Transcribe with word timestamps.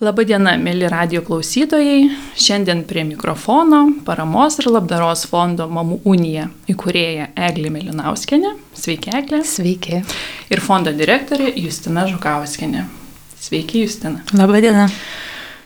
Labadiena, 0.00 0.54
mėly 0.56 0.88
radio 0.88 1.20
klausytojai. 1.20 2.06
Šiandien 2.40 2.86
prie 2.88 3.02
mikrofono 3.04 3.82
paramos 4.06 4.54
ir 4.62 4.70
labdaros 4.72 5.26
fondo 5.28 5.66
Mamų 5.68 5.98
Unija 6.08 6.46
įkūrėja 6.72 7.26
Eglė 7.36 7.68
Melinauskenė. 7.74 8.54
Sveiki, 8.80 9.12
Eglė. 9.18 9.42
Sveiki. 9.44 10.00
Ir 10.48 10.64
fondo 10.64 10.94
direktorė 10.96 11.50
Justina 11.52 12.06
Žukauskenė. 12.08 12.86
Sveiki, 13.44 13.84
Justina. 13.84 14.24
Labadiena. 14.32 14.88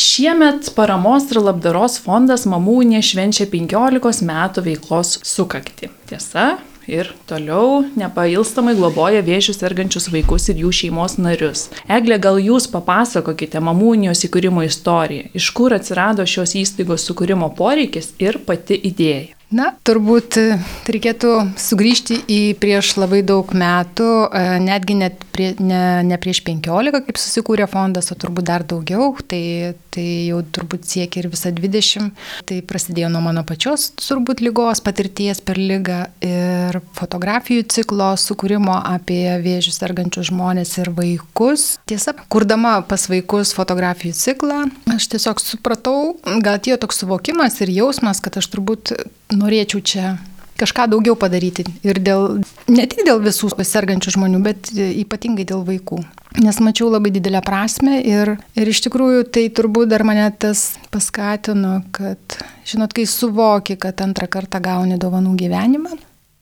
Šiemet 0.02 0.72
paramos 0.74 1.30
ir 1.30 1.38
labdaros 1.38 2.00
fondas 2.02 2.42
Mamų 2.50 2.80
Unija 2.82 3.06
švenčia 3.06 3.46
15 3.54 4.26
metų 4.26 4.66
veiklos 4.66 5.20
sukakti. 5.22 5.92
Tiesa, 6.10 6.56
ir 6.90 7.12
toliau 7.28 7.84
nepailstamai 7.98 8.74
globoja 8.78 9.22
vėžių 9.26 9.54
sergančius 9.56 10.10
vaikus 10.14 10.48
ir 10.52 10.64
jų 10.64 10.72
šeimos 10.80 11.18
narius. 11.18 11.68
Eglė, 11.88 12.18
gal 12.22 12.40
jūs 12.42 12.68
papasakokite 12.72 13.62
mamų 13.64 13.94
unijos 13.98 14.24
įkūrimo 14.28 14.64
istoriją, 14.66 15.30
iš 15.34 15.50
kur 15.56 15.76
atsirado 15.76 16.26
šios 16.26 16.56
įstaigos 16.60 17.06
sukūrimo 17.08 17.50
poreikis 17.58 18.12
ir 18.22 18.40
pati 18.46 18.78
idėja. 18.90 19.33
Na, 19.52 19.68
turbūt 19.84 20.38
e, 20.40 20.44
reikėtų 20.88 21.30
sugrįžti 21.60 22.16
į 22.32 22.40
prieš 22.58 22.94
labai 22.96 23.20
daug 23.26 23.52
metų, 23.54 24.08
e, 24.26 24.44
netgi 24.64 24.96
net 24.98 25.20
prie, 25.34 25.50
ne, 25.60 26.02
ne 26.06 26.18
prieš 26.20 26.40
15, 26.46 27.02
kaip 27.04 27.20
susikūrė 27.20 27.68
fondas, 27.70 28.08
o 28.10 28.16
turbūt 28.18 28.48
dar 28.48 28.64
daugiau, 28.66 29.12
tai, 29.28 29.74
tai 29.94 30.06
jau 30.30 30.40
turbūt 30.54 30.88
siekia 30.88 31.22
ir 31.22 31.30
visą 31.32 31.52
20. 31.54 32.10
Tai 32.48 32.60
prasidėjo 32.66 33.10
nuo 33.12 33.22
mano 33.24 33.44
pačios 33.46 33.90
turbūt 34.00 34.42
lygos 34.44 34.82
patirties 34.84 35.42
per 35.44 35.60
lygą 35.60 36.00
ir 36.24 36.80
fotografijų 36.96 37.66
ciklo 37.74 38.12
sukūrimo 38.20 38.78
apie 38.80 39.36
vėžius 39.44 39.78
sergančius 39.80 40.30
žmonės 40.30 40.76
ir 40.82 40.90
vaikus. 40.96 41.74
Tiesa, 41.90 42.16
kurdama 42.32 42.78
pas 42.88 43.06
vaikus 43.10 43.54
fotografijų 43.56 44.16
ciklą, 44.18 44.64
aš 44.96 45.10
tiesiog 45.14 45.42
supratau, 45.42 46.16
gal 46.40 46.58
atėjo 46.58 46.80
toks 46.84 47.04
suvokimas 47.04 47.60
ir 47.62 47.74
jausmas, 47.74 48.22
kad 48.24 48.40
aš 48.40 48.50
turbūt 48.54 48.94
norėčiau 49.38 49.82
čia 49.84 50.14
kažką 50.60 50.86
daugiau 50.92 51.16
padaryti. 51.18 51.66
Ir 51.86 51.98
dėl, 52.02 52.40
ne 52.70 52.84
tik 52.90 53.04
dėl 53.06 53.22
visų 53.24 53.50
sergančių 53.58 54.14
žmonių, 54.16 54.42
bet 54.44 54.70
ypatingai 54.74 55.46
dėl 55.48 55.64
vaikų. 55.66 56.02
Nes 56.42 56.58
mačiau 56.62 56.88
labai 56.90 57.12
didelę 57.14 57.38
prasme 57.46 58.00
ir, 58.02 58.32
ir 58.58 58.70
iš 58.70 58.80
tikrųjų 58.86 59.26
tai 59.34 59.46
turbūt 59.54 59.92
dar 59.92 60.02
mane 60.06 60.26
tas 60.38 60.72
paskatino, 60.94 61.76
kad, 61.94 62.38
žinot, 62.66 62.94
kai 62.94 63.06
suvoki, 63.06 63.76
kad 63.78 64.02
antrą 64.02 64.26
kartą 64.30 64.58
gauni 64.62 64.98
dovanų 64.98 65.36
gyvenimą, 65.38 65.94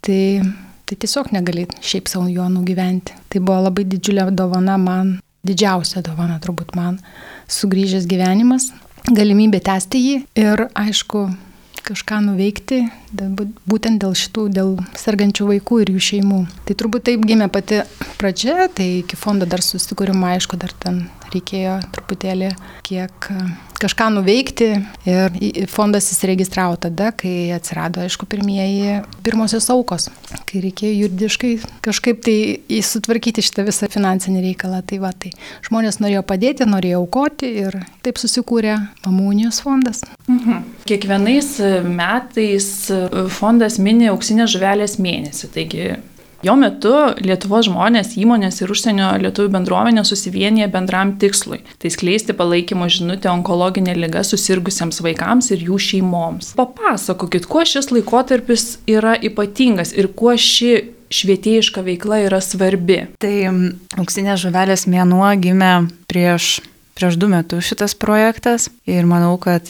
tai, 0.05 0.23
tai 0.89 0.97
tiesiog 0.97 1.35
negali 1.37 1.67
šiaip 1.85 2.09
savo 2.09 2.25
juo 2.33 2.49
nugyventi. 2.53 3.19
Tai 3.29 3.45
buvo 3.45 3.67
labai 3.69 3.85
didžiulė 3.93 4.31
dovana 4.33 4.79
man, 4.81 5.19
didžiausia 5.45 6.01
dovana 6.07 6.41
turbūt 6.41 6.73
man, 6.79 6.97
sugrįžęs 7.53 8.09
gyvenimas, 8.09 8.71
galimybė 9.13 9.61
tęsti 9.67 10.01
jį 10.07 10.19
ir 10.41 10.67
aišku, 10.73 11.27
kažką 11.87 12.21
nuveikti, 12.27 12.83
būtent 13.69 14.03
dėl 14.03 14.15
šitų, 14.19 14.47
dėl 14.55 14.77
sergančių 14.99 15.49
vaikų 15.51 15.83
ir 15.83 15.95
jų 15.97 16.05
šeimų. 16.09 16.41
Tai 16.69 16.77
turbūt 16.79 17.09
taip 17.11 17.27
gimė 17.29 17.49
pati 17.53 17.83
pradžia, 18.21 18.69
tai 18.73 18.89
iki 19.01 19.19
fondo 19.19 19.49
dar 19.49 19.65
susikūrimo, 19.65 20.29
aišku, 20.35 20.61
dar 20.61 20.75
ten 20.85 21.05
reikėjo 21.37 21.79
truputėlį 21.95 22.53
kiek 22.87 23.31
kažką 23.83 24.09
nuveikti 24.15 24.69
ir 25.09 25.67
fondas 25.71 26.07
įsiregistravo 26.15 26.77
tada, 26.83 27.11
kai 27.19 27.51
atsirado, 27.55 28.03
aišku, 28.05 28.29
pirmieji, 28.31 29.01
pirmosios 29.27 29.67
aukos, 29.75 30.09
kai 30.49 30.63
reikėjo 30.63 30.93
juridiškai 31.01 31.53
kažkaip 31.85 32.23
tai 32.23 32.37
įsutvarkyti 32.79 33.43
šitą 33.45 33.67
visą 33.67 33.91
finansinį 33.93 34.45
reikalą. 34.47 34.83
Tai 34.87 35.01
va, 35.03 35.13
tai 35.17 35.33
žmonės 35.67 35.99
norėjo 36.03 36.23
padėti, 36.29 36.69
norėjo 36.69 37.03
aukoti 37.03 37.51
ir 37.65 37.81
taip 38.07 38.21
susikūrė 38.23 38.77
Mamunijos 39.07 39.63
fondas. 39.65 40.05
Mhm. 40.31 40.63
Kiekvienais 40.87 41.53
metais 41.87 42.71
fondas 43.35 43.79
mini 43.83 44.11
auksinės 44.13 44.55
žuvelės 44.55 44.99
mėnesį, 45.03 45.53
taigi 45.55 45.93
Jo 46.43 46.57
metu 46.59 46.91
Lietuvos 47.23 47.69
žmonės, 47.69 48.17
įmonės 48.19 48.57
ir 48.65 48.71
užsienio 48.75 49.13
lietuvių 49.23 49.53
bendruomenė 49.55 50.03
susivienyje 50.03 50.67
bendram 50.75 51.15
tikslui- 51.23 51.61
tai 51.81 51.91
skleisti 51.95 52.35
palaikymo 52.35 52.89
žinutę 52.91 53.31
onkologinė 53.31 53.95
lyga 53.95 54.25
susirgusiems 54.27 54.99
vaikams 55.07 55.53
ir 55.55 55.63
jų 55.69 55.79
šeimoms. 55.79 56.55
Papasakokit, 56.59 57.47
kuo 57.47 57.63
šis 57.63 57.93
laikotarpis 57.95 58.79
yra 58.89 59.15
ypatingas 59.23 59.95
ir 59.97 60.09
kuo 60.09 60.35
ši 60.35 60.83
švietėjiška 61.13 61.85
veikla 61.85 62.27
yra 62.27 62.41
svarbi. 62.41 63.07
Tai 63.21 63.35
auksinės 64.01 64.43
žuvelės 64.43 64.87
mėnuo 64.89 65.29
gimė 65.39 65.89
prieš, 66.09 66.61
prieš 66.99 67.19
du 67.21 67.29
metus 67.29 67.69
šitas 67.69 67.95
projektas 67.95 68.69
ir 68.87 69.05
manau, 69.05 69.39
kad 69.39 69.63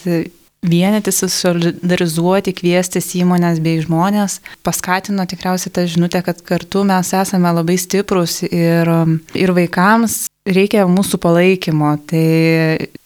vienytis, 0.62 1.22
solidarizuoti, 1.34 2.54
kviestis 2.54 3.12
įmonės 3.18 3.60
bei 3.62 3.82
žmonės, 3.82 4.38
paskatino 4.64 5.26
tikriausiai 5.28 5.74
tą 5.74 5.86
žinutę, 5.90 6.22
kad 6.24 6.42
kartu 6.46 6.84
mes 6.86 7.12
esame 7.18 7.50
labai 7.52 7.78
stiprus 7.80 8.40
ir, 8.46 8.90
ir 9.34 9.54
vaikams 9.56 10.26
reikia 10.46 10.86
mūsų 10.90 11.20
palaikymo. 11.22 11.94
Tai 12.10 12.26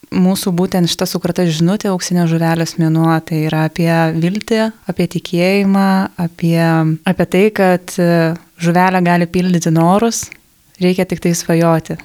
mūsų 0.07 0.53
būtent 0.55 0.89
šita 0.89 1.07
sukrata 1.09 1.45
žinutė 1.49 1.89
auksinio 1.91 2.27
žuvelės 2.29 2.77
mėnuo, 2.79 3.11
tai 3.27 3.43
yra 3.49 3.65
apie 3.67 3.91
viltį, 4.15 4.61
apie 4.87 5.07
tikėjimą, 5.17 5.87
apie, 6.23 6.59
apie 7.09 7.27
tai, 7.33 7.45
kad 7.55 7.95
žuvelė 8.61 9.01
gali 9.03 9.27
pildyti 9.27 9.73
norus, 9.73 10.27
reikia 10.81 11.07
tik 11.09 11.25
tai 11.25 11.33
svajoti. 11.35 11.97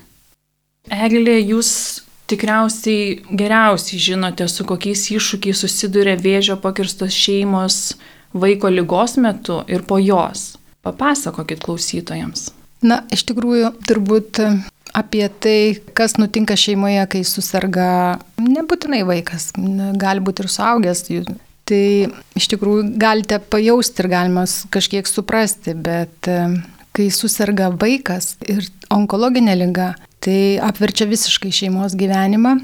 Eglė, 0.90 1.38
jūs 1.46 2.01
tikriausiai 2.30 3.20
geriausiai 3.30 4.00
žinote, 4.00 4.48
su 4.48 4.66
kokiais 4.68 5.04
iššūkiais 5.14 5.64
susiduria 5.64 6.16
vėžio 6.20 6.58
pakirstos 6.62 7.14
šeimos 7.16 7.96
vaiko 8.32 8.70
lygos 8.72 9.18
metu 9.20 9.62
ir 9.68 9.84
po 9.88 9.98
jos. 10.00 10.56
Papasakokit 10.82 11.62
klausytojams. 11.62 12.50
Na, 12.82 13.04
iš 13.14 13.22
tikrųjų, 13.28 13.68
turbūt 13.86 14.40
apie 14.92 15.24
tai, 15.40 15.58
kas 15.96 16.16
nutinka 16.18 16.56
šeimoje, 16.58 17.04
kai 17.12 17.22
susirga 17.26 18.18
nebūtinai 18.42 19.04
vaikas, 19.08 19.52
gali 20.00 20.24
būti 20.24 20.44
ir 20.44 20.50
suaugęs. 20.52 21.04
Tai 21.70 21.84
iš 22.36 22.48
tikrųjų 22.50 22.96
galite 23.00 23.38
pajausti 23.38 24.02
ir 24.02 24.10
galima 24.10 24.44
kažkiek 24.74 25.06
suprasti, 25.06 25.76
bet 25.78 26.28
kai 26.92 27.06
susirga 27.14 27.70
vaikas 27.78 28.34
ir 28.50 28.66
onkologinė 28.92 29.54
lyga, 29.62 29.92
tai 30.22 30.58
apverčia 30.62 31.08
visiškai 31.10 31.50
šeimos 31.54 31.96
gyvenimą, 31.98 32.56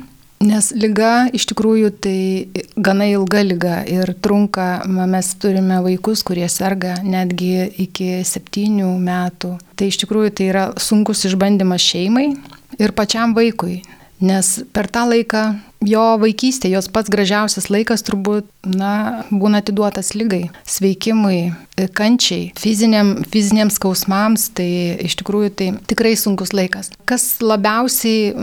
nes 0.44 0.70
lyga 0.78 1.26
iš 1.34 1.48
tikrųjų 1.50 1.90
tai 2.04 2.18
gana 2.78 3.08
ilga 3.10 3.42
lyga 3.42 3.80
ir 3.90 4.12
trunka, 4.22 4.84
mes 4.86 5.32
turime 5.42 5.80
vaikus, 5.84 6.22
kurie 6.26 6.46
serga 6.52 6.98
netgi 7.02 7.66
iki 7.84 8.10
septynių 8.26 8.92
metų. 9.02 9.56
Tai 9.74 9.90
iš 9.90 10.00
tikrųjų 10.04 10.34
tai 10.38 10.50
yra 10.52 10.64
sunkus 10.78 11.26
išbandymas 11.28 11.82
šeimai 11.82 12.28
ir 12.78 12.94
pačiam 12.94 13.34
vaikui, 13.34 13.80
nes 14.20 14.58
per 14.74 14.88
tą 14.90 15.06
laiką 15.08 15.42
jo 15.86 16.04
vaikystė, 16.18 16.70
jos 16.72 16.88
pats 16.90 17.10
gražiausias 17.12 17.68
laikas 17.70 18.02
turbūt, 18.06 18.48
na, 18.66 19.24
būna 19.30 19.62
atiduotas 19.62 20.12
lygai, 20.18 20.48
sveikimui, 20.66 21.52
kančiai, 21.94 22.50
fiziniam, 22.58 23.14
fiziniams 23.30 23.78
skausmams, 23.78 24.48
tai 24.58 24.68
iš 25.06 25.18
tikrųjų 25.20 25.54
tai 25.54 25.70
tikrai 25.90 26.16
sunkus 26.18 26.54
laikas. 26.56 26.90
Kas 27.08 27.38
labiausiai 27.44 28.34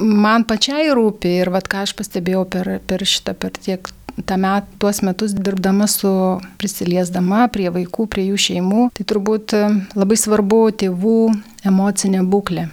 man 0.00 0.46
pačiai 0.46 0.92
rūpi 0.94 1.38
ir 1.42 1.52
vad 1.54 1.66
ką 1.70 1.84
aš 1.86 1.96
pastebėjau 1.98 2.46
per, 2.50 2.76
per 2.86 3.06
šitą, 3.06 3.34
per 3.34 3.58
tiek 3.58 3.90
tą 4.24 4.38
met, 4.40 4.68
tuos 4.80 5.02
metus 5.04 5.34
dirbdama 5.36 5.90
su 5.90 6.10
prisiliesdama 6.60 7.50
prie 7.52 7.68
vaikų, 7.74 8.06
prie 8.08 8.30
jų 8.30 8.40
šeimų, 8.46 8.88
tai 8.96 9.04
turbūt 9.10 9.58
labai 9.98 10.16
svarbu 10.22 10.62
tėvų 10.84 11.20
emocinė 11.66 12.24
būklė 12.24 12.70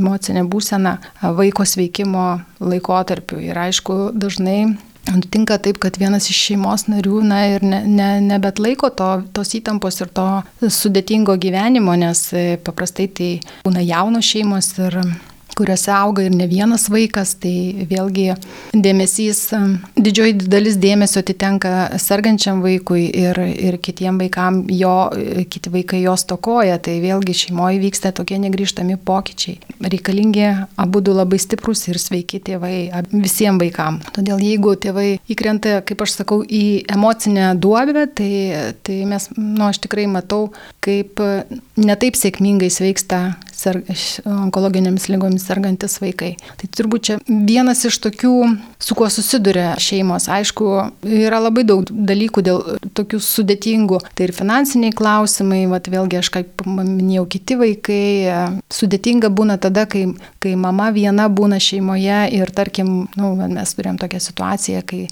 emocinė 0.00 0.46
būsena 0.48 0.96
vaiko 1.22 1.66
sveikimo 1.68 2.28
laikotarpiu. 2.60 3.40
Ir 3.50 3.66
aišku, 3.68 4.10
dažnai 4.16 4.62
Nutinka 5.10 5.56
taip, 5.58 5.78
kad 5.82 5.96
vienas 5.98 6.28
iš 6.30 6.38
šeimos 6.44 6.84
narių, 6.90 7.22
na 7.26 7.40
ir 7.54 7.64
ne, 7.66 7.80
ne, 7.88 8.08
nebet 8.22 8.60
laiko 8.62 8.90
to, 8.94 9.08
tos 9.34 9.54
įtampos 9.56 9.96
ir 10.04 10.10
to 10.14 10.26
sudėtingo 10.60 11.34
gyvenimo, 11.40 11.96
nes 11.98 12.20
paprastai 12.66 13.08
tai 13.08 13.30
būna 13.64 13.82
jaunos 13.82 14.28
šeimos 14.28 14.68
ir 14.78 15.00
kuriuose 15.58 15.92
auga 15.94 16.24
ir 16.26 16.34
ne 16.36 16.46
vienas 16.50 16.88
vaikas, 16.92 17.34
tai 17.42 17.86
vėlgi 17.90 18.34
dėmesys, 18.74 19.42
didžioji 19.98 20.36
dalis 20.50 20.78
dėmesio 20.80 21.22
atitenka 21.24 21.72
sergančiam 22.00 22.62
vaikui 22.64 23.06
ir, 23.08 23.40
ir 23.40 23.78
kitiem 23.82 24.20
vaikam, 24.20 24.62
jo, 24.72 24.94
kiti 25.50 25.72
vaikai 25.72 26.02
jos 26.04 26.26
tokoja, 26.30 26.78
tai 26.82 26.98
vėlgi 27.02 27.36
šeimoje 27.44 27.80
vyksta 27.82 28.14
tokie 28.16 28.38
negryžtami 28.42 28.98
pokyčiai. 29.04 29.58
Reikalingi 29.80 30.46
abu 30.80 31.02
du 31.04 31.14
labai 31.16 31.40
stiprus 31.42 31.86
ir 31.90 32.00
sveiki 32.00 32.42
tėvai 32.46 32.74
visiems 33.12 33.60
vaikams. 33.60 34.10
Todėl 34.16 34.40
jeigu 34.44 34.74
tėvai 34.80 35.08
įkrenta, 35.30 35.80
kaip 35.86 36.04
aš 36.04 36.20
sakau, 36.20 36.40
į 36.44 36.86
emocinę 36.90 37.52
duobę, 37.60 38.06
tai, 38.16 38.32
tai 38.86 39.02
mes, 39.08 39.28
nu, 39.36 39.66
aš 39.68 39.82
tikrai 39.84 40.06
matau, 40.10 40.50
kaip 40.84 41.20
netaip 41.80 42.18
sėkmingai 42.18 42.70
sveiksta 42.72 43.20
onkologinėmis 43.68 45.08
lygomis 45.10 45.44
sergantis 45.48 45.98
vaikai. 46.02 46.32
Tai 46.60 46.68
turbūt 46.76 47.06
čia 47.08 47.16
vienas 47.26 47.84
iš 47.88 47.98
tokių, 48.06 48.34
su 48.80 48.96
kuo 48.98 49.08
susiduria 49.12 49.74
šeimos. 49.80 50.28
Aišku, 50.32 50.68
yra 51.04 51.40
labai 51.42 51.64
daug 51.68 51.84
dalykų 51.90 52.44
dėl 52.46 52.62
tokių 52.96 53.20
sudėtingų. 53.24 54.00
Tai 54.16 54.28
ir 54.28 54.34
finansiniai 54.36 54.94
klausimai, 54.96 55.62
vat, 55.70 55.90
vėlgi 55.92 56.20
aš 56.20 56.32
kaip 56.38 56.64
minėjau, 56.66 57.26
kiti 57.36 57.58
vaikai. 57.60 58.00
Sudėtinga 58.72 59.30
būna 59.34 59.58
tada, 59.60 59.86
kai, 59.90 60.06
kai 60.42 60.54
mama 60.58 60.90
viena 60.94 61.28
būna 61.28 61.60
šeimoje 61.62 62.22
ir 62.36 62.54
tarkim, 62.56 63.10
nu, 63.18 63.34
mes 63.40 63.76
turėjom 63.76 64.00
tokią 64.00 64.22
situaciją, 64.30 64.82
kai 64.86 65.04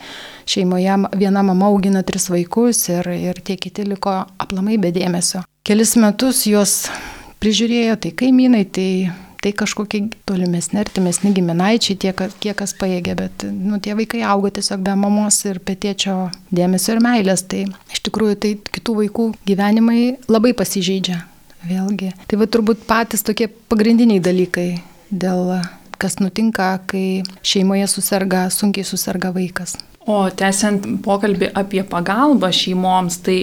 šeimoje 0.49 0.97
viena 1.19 1.44
mama 1.47 1.69
augina 1.69 2.03
tris 2.06 2.29
vaikus 2.33 2.87
ir, 2.93 3.09
ir 3.12 3.43
tie 3.44 3.59
kiti 3.61 3.85
liko 3.89 4.23
aplamai 4.41 4.79
be 4.81 4.93
dėmesio. 4.94 5.44
Kelis 5.69 5.97
metus 6.01 6.47
juos 6.49 6.87
prižiūrėjo 7.43 7.96
tai 8.02 8.12
kaimynai, 8.19 8.64
tai, 8.75 8.90
tai 9.43 9.52
kažkokie 9.56 10.05
tolimesni, 10.29 10.81
artimesni 10.82 11.32
giminaičiai, 11.37 11.99
tie, 12.02 12.12
kiek 12.14 12.58
kas 12.58 12.75
paėgė, 12.79 13.17
bet 13.19 13.46
nu, 13.52 13.81
tie 13.82 13.96
vaikai 13.99 14.23
augo 14.26 14.50
tiesiog 14.55 14.85
be 14.85 14.94
mamos 14.99 15.40
ir 15.49 15.62
petėčio 15.62 16.17
dėmesio 16.55 16.96
ir 16.96 17.02
meilės. 17.05 17.46
Tai 17.49 17.64
iš 17.94 18.05
tikrųjų 18.08 18.38
tai 18.43 18.55
kitų 18.79 19.00
vaikų 19.02 19.32
gyvenimai 19.49 20.02
labai 20.31 20.55
pasižeidžia. 20.58 21.23
Vėlgi. 21.69 22.12
Tai 22.31 22.38
va 22.38 22.46
turbūt 22.46 22.85
patys 22.87 23.25
tokie 23.26 23.49
pagrindiniai 23.50 24.23
dalykai 24.23 24.69
dėl 25.11 25.56
kas 25.99 26.20
nutinka, 26.23 26.76
kai 26.87 27.25
šeimoje 27.43 27.88
susirga, 27.91 28.46
sunkiai 28.55 28.87
susirga 28.87 29.32
vaikas. 29.34 29.75
O 30.08 30.23
tęsiant 30.31 30.87
pokalbį 31.05 31.50
apie 31.58 31.82
pagalbą 31.84 32.52
šeimoms, 32.55 33.19
tai 33.26 33.38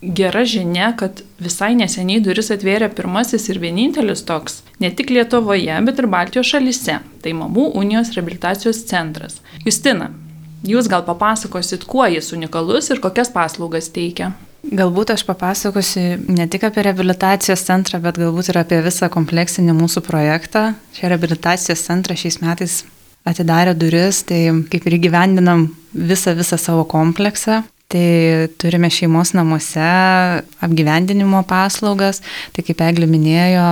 gera 0.00 0.44
žinia, 0.44 0.92
kad 0.96 1.22
visai 1.42 1.74
neseniai 1.78 2.22
duris 2.22 2.52
atvėrė 2.54 2.90
pirmasis 2.94 3.48
ir 3.50 3.60
vienintelis 3.62 4.22
toks, 4.26 4.62
ne 4.82 4.90
tik 4.94 5.10
Lietuvoje, 5.10 5.74
bet 5.86 5.98
ir 5.98 6.10
Baltijos 6.10 6.50
šalise. 6.52 7.00
Tai 7.22 7.36
Mamų 7.40 7.72
unijos 7.78 8.12
rehabilitacijos 8.14 8.84
centras. 8.88 9.40
Justina, 9.66 10.12
jūs 10.66 10.90
gal 10.90 11.02
papasakosit, 11.06 11.86
kuo 11.88 12.06
jis 12.06 12.30
unikalus 12.36 12.92
ir 12.92 13.02
kokias 13.02 13.32
paslaugas 13.34 13.90
teikia? 13.94 14.32
Galbūt 14.68 15.12
aš 15.14 15.22
papasakosiu 15.24 16.18
ne 16.34 16.44
tik 16.50 16.66
apie 16.66 16.82
rehabilitacijos 16.84 17.62
centrą, 17.64 18.00
bet 18.02 18.18
galbūt 18.18 18.50
ir 18.50 18.58
apie 18.60 18.80
visą 18.84 19.08
kompleksinį 19.12 19.74
mūsų 19.78 20.02
projektą. 20.06 20.72
Šią 20.98 21.12
rehabilitacijos 21.12 21.84
centrą 21.86 22.16
šiais 22.18 22.40
metais 22.42 22.82
atidarė 23.28 23.74
duris, 23.78 24.24
tai 24.26 24.48
kaip 24.70 24.86
ir 24.88 24.98
įgyvendinam 24.98 25.68
visą, 25.94 26.34
visą 26.38 26.58
savo 26.60 26.84
kompleksą. 26.90 27.62
Tai 27.88 28.48
turime 28.60 28.90
šeimos 28.92 29.32
namuose 29.32 29.80
apgyvendinimo 30.60 31.40
paslaugas, 31.48 32.20
tai 32.52 32.64
kaip 32.66 32.82
Eglė 32.84 33.08
minėjo, 33.08 33.68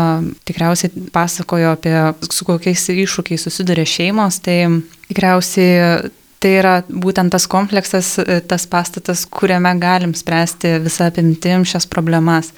tikriausiai 0.49 1.05
pasakojo 1.13 1.75
apie 1.77 1.95
su 2.25 2.47
kokiais 2.49 2.87
iššūkiais 2.95 3.45
susiduria 3.45 3.85
šeimos, 3.85 4.41
tai 4.41 4.63
tikriausiai 5.11 6.09
tai 6.41 6.55
yra 6.63 6.75
būtent 6.89 7.33
tas 7.33 7.45
kompleksas, 7.51 8.15
tas 8.49 8.67
pastatas, 8.73 9.27
kuriame 9.29 9.75
galim 9.81 10.17
spręsti 10.17 10.79
visą 10.85 11.11
apimtim 11.11 11.69
šias 11.69 11.89
problemas. 11.89 12.53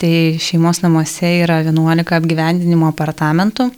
Tai 0.00 0.12
šeimos 0.40 0.82
namuose 0.84 1.28
yra 1.42 1.62
11 1.64 2.12
apgyvendinimo 2.16 2.88
apartamentų 2.92 3.70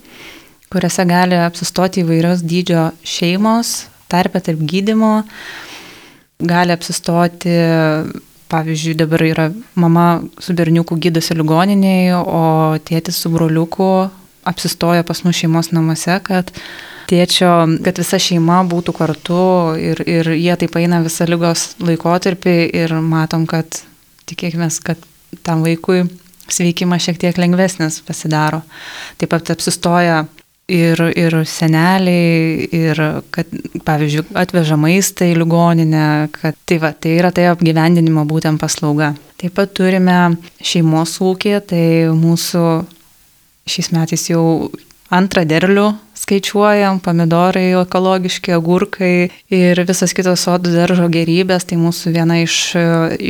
kuriuose 0.69 1.05
gali 1.09 1.37
apsistoti 1.41 2.03
įvairios 2.03 2.43
dydžio 2.45 2.89
šeimos, 3.07 3.87
tarpę 4.09 4.41
tarp 4.45 4.61
gydimo, 4.69 5.23
gali 6.39 6.71
apsistoti, 6.71 7.51
pavyzdžiui, 8.49 8.95
dabar 8.97 9.23
yra 9.23 9.49
mama 9.75 10.21
su 10.39 10.53
berniuku 10.55 10.95
gydosi 10.95 11.35
ligoniniai, 11.37 12.13
o 12.15 12.77
tėtis 12.85 13.19
su 13.19 13.31
broliuku 13.33 13.89
apsistoja 14.47 15.03
pas 15.03 15.21
mus 15.25 15.37
šeimos 15.37 15.69
namuose, 15.75 16.15
kad 16.23 16.53
tėčio, 17.11 17.51
kad 17.83 17.99
visa 17.99 18.19
šeima 18.21 18.61
būtų 18.69 18.95
kartu 18.95 19.43
ir, 19.81 20.01
ir 20.07 20.31
jie 20.37 20.55
taip 20.63 20.79
eina 20.79 21.01
visą 21.03 21.27
lygos 21.29 21.73
laikotarpį 21.83 22.55
ir 22.81 22.95
matom, 23.03 23.45
kad 23.49 23.81
tikėkime, 24.29 24.71
kad 24.85 25.03
tam 25.45 25.65
vaikui 25.67 26.05
sveikimas 26.49 27.03
šiek 27.05 27.19
tiek 27.21 27.37
lengvesnis 27.37 27.99
pasidaro. 28.07 28.63
Taip 29.19 29.35
pat 29.35 29.51
apsistoja 29.53 30.23
ir, 30.69 31.01
ir 31.17 31.35
seneliai, 31.49 32.67
ir 32.75 33.01
kad, 33.33 33.49
pavyzdžiui, 33.85 34.27
atveža 34.39 34.77
maistą 34.79 35.27
į 35.29 35.37
ligoninę, 35.41 36.29
kad 36.35 36.57
tai, 36.69 36.79
va, 36.81 36.93
tai 36.93 37.17
yra 37.17 37.33
tai 37.35 37.49
apgyvendinimo 37.51 38.25
būtent 38.29 38.61
paslauga. 38.61 39.13
Taip 39.39 39.55
pat 39.57 39.73
turime 39.77 40.19
šeimos 40.61 41.17
ūkį, 41.23 41.55
tai 41.69 41.83
mūsų 42.15 42.63
šiais 43.69 43.91
metais 43.95 44.29
jau 44.31 44.43
antrą 45.13 45.43
derlių 45.47 45.87
skaičiuojam, 46.19 46.99
pomidorai 47.01 47.71
ekologiški, 47.79 48.53
agurkai 48.53 49.29
ir 49.53 49.81
visas 49.87 50.13
kitos 50.15 50.43
sodų 50.45 50.73
daržo 50.75 51.07
gerybės, 51.11 51.65
tai 51.69 51.79
mūsų 51.81 52.13
viena 52.13 52.39
iš 52.43 52.57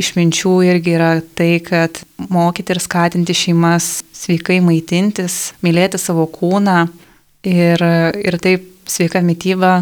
išminčių 0.02 0.54
irgi 0.68 0.96
yra 0.98 1.12
tai, 1.38 1.52
kad 1.64 2.02
mokyti 2.30 2.74
ir 2.74 2.82
skatinti 2.82 3.36
šeimas 3.36 4.00
sveikai 4.16 4.60
maitintis, 4.64 5.54
mylėti 5.64 6.00
savo 6.00 6.26
kūną, 6.28 6.82
Ir, 7.46 7.80
ir 8.20 8.36
taip 8.42 8.66
sveika 8.90 9.22
mytyba 9.24 9.80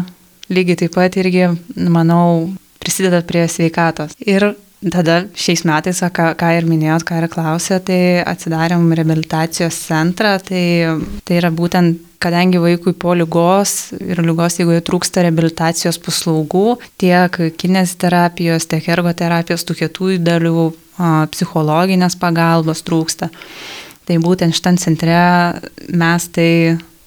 lygiai 0.49 0.79
taip 0.83 0.95
pat 0.95 1.17
irgi, 1.19 1.45
manau, 1.91 2.49
prisideda 2.81 3.21
prie 3.27 3.45
sveikatos. 3.51 4.15
Ir 4.23 4.53
tada 4.79 5.21
šiais 5.37 5.65
metais, 5.67 5.99
ką, 5.99 6.31
ką 6.39 6.51
ir 6.55 6.67
minėjot, 6.69 7.05
ką 7.07 7.19
ir 7.19 7.29
klausė, 7.31 7.79
tai 7.83 8.01
atsidarėm 8.23 8.87
rehabilitacijos 8.95 9.77
centrą. 9.89 10.37
Tai, 10.45 10.63
tai 11.27 11.39
yra 11.41 11.51
būtent, 11.53 11.99
kadangi 12.23 12.59
vaikui 12.59 12.95
po 12.99 13.13
lygos 13.15 13.93
ir 13.99 14.23
lygos, 14.25 14.59
jeigu 14.59 14.77
jų 14.77 14.85
trūksta 14.87 15.23
rehabilitacijos 15.23 15.99
paslaugų, 16.03 16.79
tiek 16.99 17.41
kineziterapijos, 17.59 18.67
tiek 18.71 18.87
ergoterapijos, 18.95 19.67
tų 19.67 19.81
kietųjų 19.83 20.21
dalių, 20.25 20.69
psichologinės 21.31 22.17
pagalbos 22.19 22.83
trūksta. 22.87 23.29
Tai 24.09 24.17
būtent 24.23 24.55
šitam 24.57 24.75
centre 24.81 25.19
mes 25.95 26.25
tai 26.33 26.51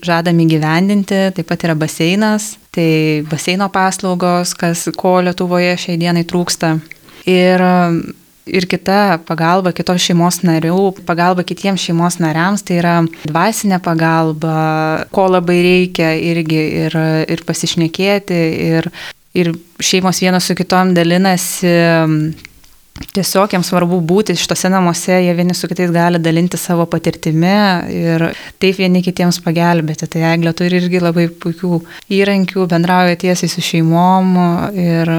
žadame 0.04 0.46
gyvendinti, 0.50 1.28
taip 1.36 1.48
pat 1.48 1.66
yra 1.66 1.76
baseinas, 1.78 2.56
tai 2.74 3.22
baseino 3.30 3.68
paslaugos, 3.72 4.56
kas 4.58 4.88
ko 4.98 5.20
Lietuvoje 5.22 5.76
šiai 5.84 6.00
dienai 6.00 6.24
trūksta. 6.28 6.74
Ir, 7.28 7.62
ir 8.50 8.66
kita 8.70 9.20
pagalba 9.28 9.72
kitos 9.76 10.02
šeimos 10.02 10.40
narių, 10.46 10.92
pagalba 11.06 11.44
kitiems 11.46 11.84
šeimos 11.86 12.18
nariams, 12.22 12.64
tai 12.66 12.80
yra 12.80 12.96
dvasinė 13.28 13.78
pagalba, 13.84 14.56
ko 15.14 15.28
labai 15.30 15.60
reikia 15.62 16.14
irgi 16.18 16.62
ir, 16.86 16.98
ir 17.30 17.44
pasišnekėti, 17.46 18.40
ir, 18.72 18.90
ir 19.38 19.52
šeimos 19.78 20.22
vienos 20.24 20.50
su 20.50 20.58
kitom 20.58 20.96
dalinasi 20.98 21.76
Tiesiog 23.12 23.52
jiems 23.52 23.68
svarbu 23.72 23.98
būti 24.06 24.36
šitose 24.38 24.70
namuose, 24.72 25.14
jie 25.24 25.32
vieni 25.36 25.56
su 25.56 25.68
kitais 25.70 25.90
gali 25.92 26.20
dalinti 26.22 26.60
savo 26.60 26.86
patirtimi 26.90 27.54
ir 27.92 28.28
taip 28.62 28.78
vieni 28.78 29.02
kitiems 29.04 29.40
pagelbėti. 29.44 30.08
Tai 30.12 30.22
Eglė 30.32 30.54
turi 30.56 30.78
irgi 30.80 31.02
labai 31.02 31.26
puikių 31.42 31.80
įrankių, 32.18 32.68
bendrauja 32.70 33.18
tiesiai 33.24 33.50
su 33.52 33.64
šeimom 33.64 34.36
ir, 34.78 35.12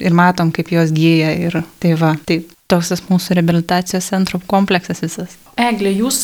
ir 0.00 0.16
matom, 0.16 0.54
kaip 0.54 0.72
jos 0.74 0.94
gyja. 0.96 1.34
Ir 1.36 1.60
tai 1.82 1.94
va, 2.00 2.14
tai 2.26 2.42
toks 2.70 2.92
tas 2.92 3.02
mūsų 3.08 3.38
rehabilitacijos 3.38 4.10
centro 4.12 4.40
kompleksas 4.50 5.02
visas. 5.04 5.36
Eglė, 5.60 5.92
jūs 5.92 6.20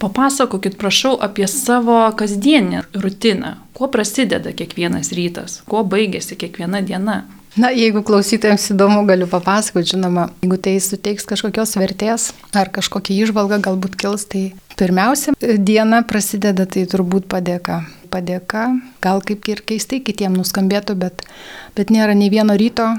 papasakokit, 0.00 0.76
prašau, 0.78 1.16
apie 1.22 1.48
savo 1.50 2.04
kasdienį 2.18 2.84
rutiną. 3.02 3.56
Kuo 3.76 3.88
prasideda 3.92 4.52
kiekvienas 4.56 5.10
rytas, 5.16 5.60
kuo 5.68 5.82
baigėsi 5.84 6.38
kiekviena 6.38 6.84
diena? 6.86 7.24
Na, 7.56 7.70
jeigu 7.72 8.02
klausytojams 8.04 8.66
įdomu, 8.74 9.00
galiu 9.08 9.24
papasakoti, 9.30 9.94
žinoma, 9.94 10.28
jeigu 10.42 10.58
tai 10.60 10.74
suteiks 10.82 11.24
kažkokios 11.28 11.72
vertės 11.80 12.30
ar 12.52 12.68
kažkokią 12.68 13.16
išvalgą 13.24 13.62
galbūt 13.64 13.96
kils, 13.96 14.26
tai 14.28 14.50
pirmiausia, 14.76 15.32
diena 15.40 16.02
prasideda 16.04 16.66
tai 16.68 16.84
turbūt 16.90 17.30
padėka. 17.32 17.80
Padėka, 18.12 18.68
gal 19.02 19.24
kaip 19.24 19.48
ir 19.50 19.64
keistai 19.66 20.02
kitiems 20.04 20.36
nuskambėtų, 20.38 20.94
bet, 21.00 21.24
bet 21.76 21.90
nėra 21.90 22.12
nei 22.14 22.28
vieno 22.30 22.54
ryto, 22.60 22.90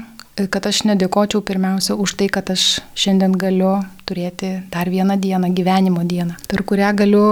kad 0.46 0.66
aš 0.66 0.82
nedėkočiau 0.90 1.40
pirmiausia 1.46 1.94
už 1.94 2.16
tai, 2.18 2.28
kad 2.30 2.50
aš 2.50 2.80
šiandien 2.98 3.38
galiu 3.38 3.78
turėti 4.10 4.58
dar 4.74 4.90
vieną 4.90 5.16
dieną, 5.22 5.50
gyvenimo 5.54 6.02
dieną, 6.02 6.34
per 6.50 6.62
kurią 6.66 6.92
galiu 6.98 7.24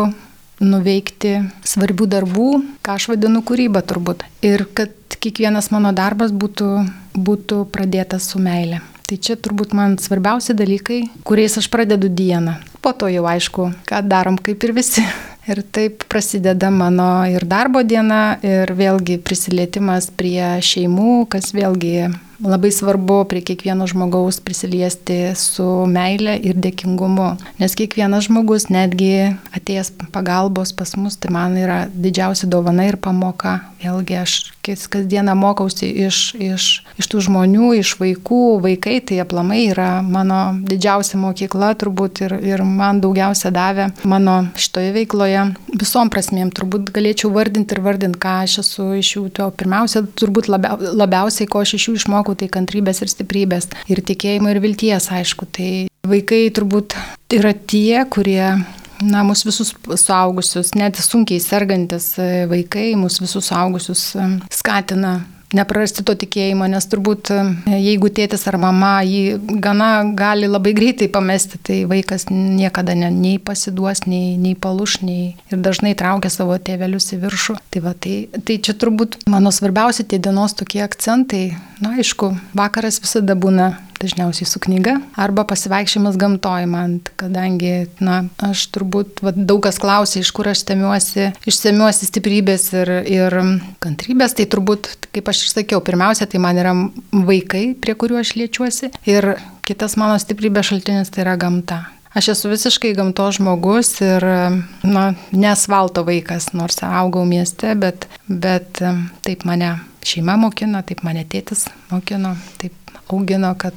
nuveikti 0.63 1.37
svarbių 1.67 2.07
darbų, 2.15 2.51
ką 2.87 2.97
aš 2.97 3.11
vadinu 3.13 3.43
kūryba 3.47 3.83
turbūt. 3.85 4.25
Ir 4.47 4.65
kad 4.75 4.95
kiekvienas 5.21 5.71
mano 5.75 5.93
darbas 5.97 6.33
būtų, 6.33 6.71
būtų 7.17 7.65
pradėtas 7.73 8.31
su 8.33 8.43
meile. 8.43 8.83
Tai 9.07 9.17
čia 9.23 9.37
turbūt 9.39 9.75
man 9.77 9.95
svarbiausi 10.03 10.55
dalykai, 10.59 11.05
kuriais 11.27 11.55
aš 11.61 11.69
pradedu 11.71 12.09
dieną. 12.11 12.57
Po 12.83 12.91
to 12.91 13.07
jau 13.11 13.23
aišku, 13.31 13.71
ką 13.87 14.03
darom 14.03 14.39
kaip 14.39 14.67
ir 14.67 14.75
visi. 14.77 15.05
Ir 15.47 15.61
taip 15.63 16.03
prasideda 16.11 16.73
mano 16.75 17.23
ir 17.31 17.45
darbo 17.47 17.85
diena, 17.87 18.35
ir 18.43 18.67
vėlgi 18.75 19.21
prisilietimas 19.23 20.09
prie 20.11 20.57
šeimų, 20.59 21.29
kas 21.31 21.53
vėlgi 21.55 22.09
labai 22.45 22.71
svarbu 22.73 23.25
prie 23.29 23.41
kiekvieno 23.41 23.87
žmogaus 23.87 24.41
prisiliesti 24.41 25.35
su 25.37 25.67
meile 25.89 26.37
ir 26.37 26.59
dėkingumu. 26.61 27.31
Nes 27.61 27.77
kiekvienas 27.79 28.29
žmogus, 28.29 28.69
netgi 28.73 29.37
atėjęs 29.57 29.93
pagalbos 30.15 30.75
pas 30.77 30.97
mus, 31.01 31.17
tai 31.21 31.33
man 31.35 31.57
yra 31.61 31.85
didžiausia 31.93 32.51
dovana 32.51 32.89
ir 32.91 33.01
pamoka. 33.01 33.61
Vėlgi 33.83 34.17
aš 34.19 34.37
kasdieną 34.91 35.35
mokausi 35.39 35.87
iš, 36.07 36.35
iš, 36.43 36.65
iš 36.99 37.09
tų 37.11 37.21
žmonių, 37.29 37.71
iš 37.79 37.95
vaikų. 38.01 38.41
Vaikai 38.65 38.99
tai 39.05 39.21
aplamai 39.23 39.69
yra 39.71 40.01
mano 40.03 40.57
didžiausia 40.67 41.21
mokykla 41.21 41.75
turbūt 41.79 42.25
ir, 42.27 42.35
ir 42.43 42.65
man 42.67 43.01
daugiausia 43.05 43.53
davė 43.55 43.91
mano 44.05 44.49
šitoje 44.59 44.91
veikloje. 44.97 45.45
Visom 45.77 46.11
prasmėm 46.11 46.51
turbūt 46.57 46.91
galėčiau 46.97 47.31
vardinti 47.35 47.77
ir 47.77 47.83
vardinti, 47.85 48.19
ką 48.23 48.35
aš 48.47 48.59
esu 48.65 48.89
iš 48.99 49.13
jų. 49.17 49.25
To 49.39 49.51
pirmiausia, 49.55 50.03
turbūt 50.19 50.51
labia, 50.51 50.75
labiausiai, 50.81 51.47
ko 51.51 51.63
aš 51.63 51.77
iš 51.79 51.89
jų 51.91 51.97
išmokau 52.01 52.26
išmokau, 52.27 52.37
tai 52.37 52.49
kantrybės 52.51 53.03
ir 53.03 53.11
stiprybės. 53.11 53.71
Ir 53.89 54.03
tikėjimo 54.03 54.51
ir 54.51 54.61
vilties, 54.61 55.11
aišku. 55.11 55.47
Tai 55.47 55.89
vaikai 56.07 56.51
turbūt 56.51 56.97
yra 57.31 57.53
tie, 57.53 58.05
kurie 58.11 58.57
na, 59.03 59.23
mus 59.23 59.45
visus 59.45 59.75
suaugusius, 59.75 60.75
net 60.75 60.97
sunkiai 60.97 61.41
sergantis 61.41 62.17
vaikai, 62.49 62.97
mus 62.97 63.21
visus 63.21 63.51
suaugusius 63.51 64.17
skatina 64.51 65.21
neprarasti 65.57 66.05
to 66.07 66.15
tikėjimo, 66.19 66.69
nes 66.71 66.87
turbūt 66.91 67.31
e, 67.35 67.39
jeigu 67.77 68.11
tėtis 68.13 68.47
ar 68.51 68.59
mama 68.61 69.01
jį 69.07 69.39
gana 69.63 69.91
gali 70.17 70.51
labai 70.51 70.75
greitai 70.77 71.09
pamesti, 71.13 71.61
tai 71.63 71.79
vaikas 71.89 72.29
niekada 72.31 72.97
ne, 72.99 73.11
nei 73.13 73.41
pasiduos, 73.43 74.05
nei, 74.11 74.37
nei 74.41 74.55
paluš, 74.55 75.01
nei 75.07 75.35
ir 75.51 75.63
dažnai 75.65 75.95
traukia 75.99 76.33
savo 76.33 76.59
tėvelius 76.59 77.13
į 77.17 77.21
viršų. 77.25 77.59
Tai, 77.73 77.85
va, 77.87 77.95
tai, 77.97 78.17
tai 78.47 78.59
čia 78.63 78.77
turbūt 78.77 79.21
mano 79.31 79.53
svarbiausi 79.55 80.07
tie 80.09 80.21
dienos 80.23 80.57
tokie 80.59 80.83
akcentai. 80.85 81.47
Na, 81.83 81.97
aišku, 82.01 82.33
vakaras 82.57 83.01
visada 83.05 83.37
būna 83.39 83.75
dažniausiai 84.03 84.49
su 84.49 84.61
knyga, 84.63 84.99
arba 85.21 85.45
pasivaikščiojimas 85.49 86.19
gamtoj 86.21 86.69
man, 86.71 86.99
kadangi, 87.21 87.89
na, 88.03 88.23
aš 88.45 88.67
turbūt, 88.75 89.23
va, 89.25 89.33
daug 89.37 89.63
kas 89.67 89.81
klausia, 89.83 90.23
iš 90.23 90.33
kur 90.37 90.51
aš 90.53 90.65
stemiuosi, 90.65 91.31
išsemiuosi 91.49 92.11
stiprybės 92.11 92.69
ir, 92.77 92.93
ir 93.09 93.39
kantrybės, 93.85 94.37
tai 94.39 94.49
turbūt, 94.53 94.93
kaip 95.17 95.33
aš 95.33 95.47
išsakiau, 95.49 95.83
pirmiausia, 95.87 96.29
tai 96.31 96.43
man 96.43 96.61
yra 96.61 96.77
vaikai, 97.13 97.69
prie 97.81 97.97
kuriuo 97.99 98.23
aš 98.23 98.37
liečiuosi, 98.39 98.93
ir 99.09 99.35
kitas 99.67 99.99
mano 100.01 100.19
stiprybės 100.23 100.71
šaltinis 100.71 101.13
tai 101.13 101.27
yra 101.27 101.37
gamta. 101.41 101.85
Aš 102.17 102.31
esu 102.33 102.49
visiškai 102.49 102.95
gamto 102.97 103.27
žmogus 103.37 103.91
ir, 104.01 104.25
na, 104.89 105.03
nesvalto 105.37 106.01
vaikas, 106.07 106.55
nors 106.57 106.81
augau 106.87 107.27
mieste, 107.29 107.75
bet, 107.77 108.07
bet 108.25 108.81
taip 109.27 109.45
mane 109.45 109.75
šeima 110.07 110.39
mokino, 110.41 110.81
taip 110.87 111.03
mane 111.05 111.27
tėtis 111.29 111.67
mokino, 111.91 112.33
taip 112.63 112.86
augino, 113.13 113.55
kad 113.59 113.77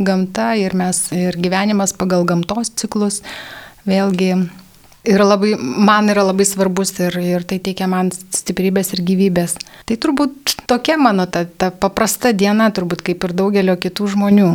gamta 0.00 0.54
ir 0.56 0.74
mes, 0.76 1.08
ir 1.12 1.36
gyvenimas 1.40 1.92
pagal 1.96 2.24
gamtos 2.28 2.72
ciklus 2.80 3.20
vėlgi 3.88 4.32
yra 5.04 5.24
labai, 5.24 5.54
man 5.60 6.10
yra 6.12 6.24
labai 6.28 6.46
svarbus 6.48 6.94
ir, 7.00 7.16
ir 7.20 7.44
tai 7.48 7.60
teikia 7.62 7.88
man 7.90 8.12
stiprybės 8.12 8.94
ir 8.96 9.04
gyvybės. 9.06 9.56
Tai 9.88 9.96
turbūt 10.00 10.56
tokia 10.70 10.98
mano 11.00 11.26
ta, 11.26 11.44
ta 11.44 11.70
paprasta 11.70 12.34
diena, 12.36 12.70
turbūt 12.72 13.04
kaip 13.06 13.28
ir 13.28 13.36
daugelio 13.36 13.76
kitų 13.80 14.12
žmonių. 14.16 14.50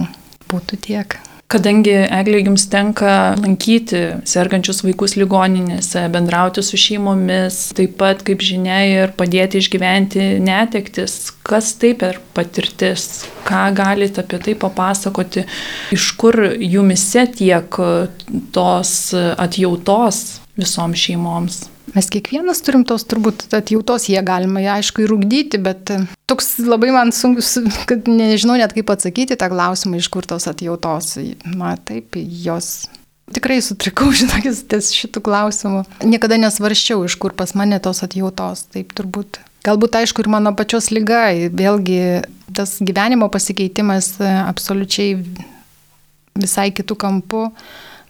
Būtų 0.51 0.81
tiek. 0.85 1.17
Kadangi 1.55 1.93
Eglė 2.11 2.41
jums 2.41 2.65
tenka 2.67 3.11
lankyti 3.39 3.99
sergančius 4.27 4.81
vaikus 4.83 5.13
ligoninėse, 5.15 6.01
bendrauti 6.11 6.59
su 6.65 6.75
šeimomis, 6.75 7.59
taip 7.77 7.93
pat, 8.01 8.25
kaip 8.27 8.43
žinia, 8.43 8.81
ir 8.91 9.13
padėti 9.15 9.61
išgyventi 9.63 10.25
netektis, 10.43 11.29
kas 11.47 11.69
tai 11.79 11.93
per 12.01 12.19
patirtis, 12.35 13.23
ką 13.47 13.69
galite 13.77 14.25
apie 14.25 14.41
tai 14.49 14.57
papasakoti, 14.65 15.45
iš 15.95 16.09
kur 16.19 16.41
jumise 16.59 17.23
tiek 17.37 17.79
tos 18.51 18.91
atjautos 19.15 20.21
visoms 20.59 21.07
šeimoms. 21.07 21.61
Mes 21.95 22.09
kiekvienas 22.11 22.59
turim 22.65 22.83
tos 22.87 23.05
turbūt 23.07 23.45
atjautos, 23.55 24.09
jie 24.11 24.19
galima 24.25 24.59
ją 24.59 24.73
aišku 24.81 25.05
įrūkdyti, 25.05 25.61
bet 25.63 25.93
e, 25.95 26.01
toks 26.27 26.57
labai 26.67 26.91
man 26.91 27.13
sunkus, 27.15 27.53
kad 27.89 28.09
nežinau 28.11 28.57
net 28.59 28.75
kaip 28.75 28.91
atsakyti 28.91 29.37
tą 29.39 29.47
klausimą, 29.53 30.01
iš 30.01 30.11
kur 30.11 30.27
tos 30.27 30.49
atjautos. 30.51 31.15
Na 31.47 31.75
taip, 31.79 32.19
jos 32.19 32.89
Tikrai 33.33 33.57
sutrikau, 33.63 34.11
žinokis, 34.19 34.61
ties 34.69 34.91
šitų 34.93 35.23
klausimų. 35.25 35.81
Niekada 36.05 36.37
nesvarščiau, 36.43 37.07
iš 37.07 37.15
kur 37.21 37.33
pas 37.33 37.55
mane 37.57 37.79
tos 37.81 38.03
atjautos. 38.05 38.67
Taip 38.75 38.93
turbūt. 38.97 39.39
Galbūt 39.65 39.97
aišku 39.97 40.21
ir 40.21 40.29
mano 40.29 40.51
pačios 40.53 40.91
lyga, 40.93 41.31
vėlgi 41.49 42.21
tas 42.53 42.75
gyvenimo 42.85 43.31
pasikeitimas 43.33 44.11
e, 44.19 44.29
absoliučiai 44.45 45.15
visai 46.37 46.69
kitų 46.75 46.99
kampų 47.01 47.47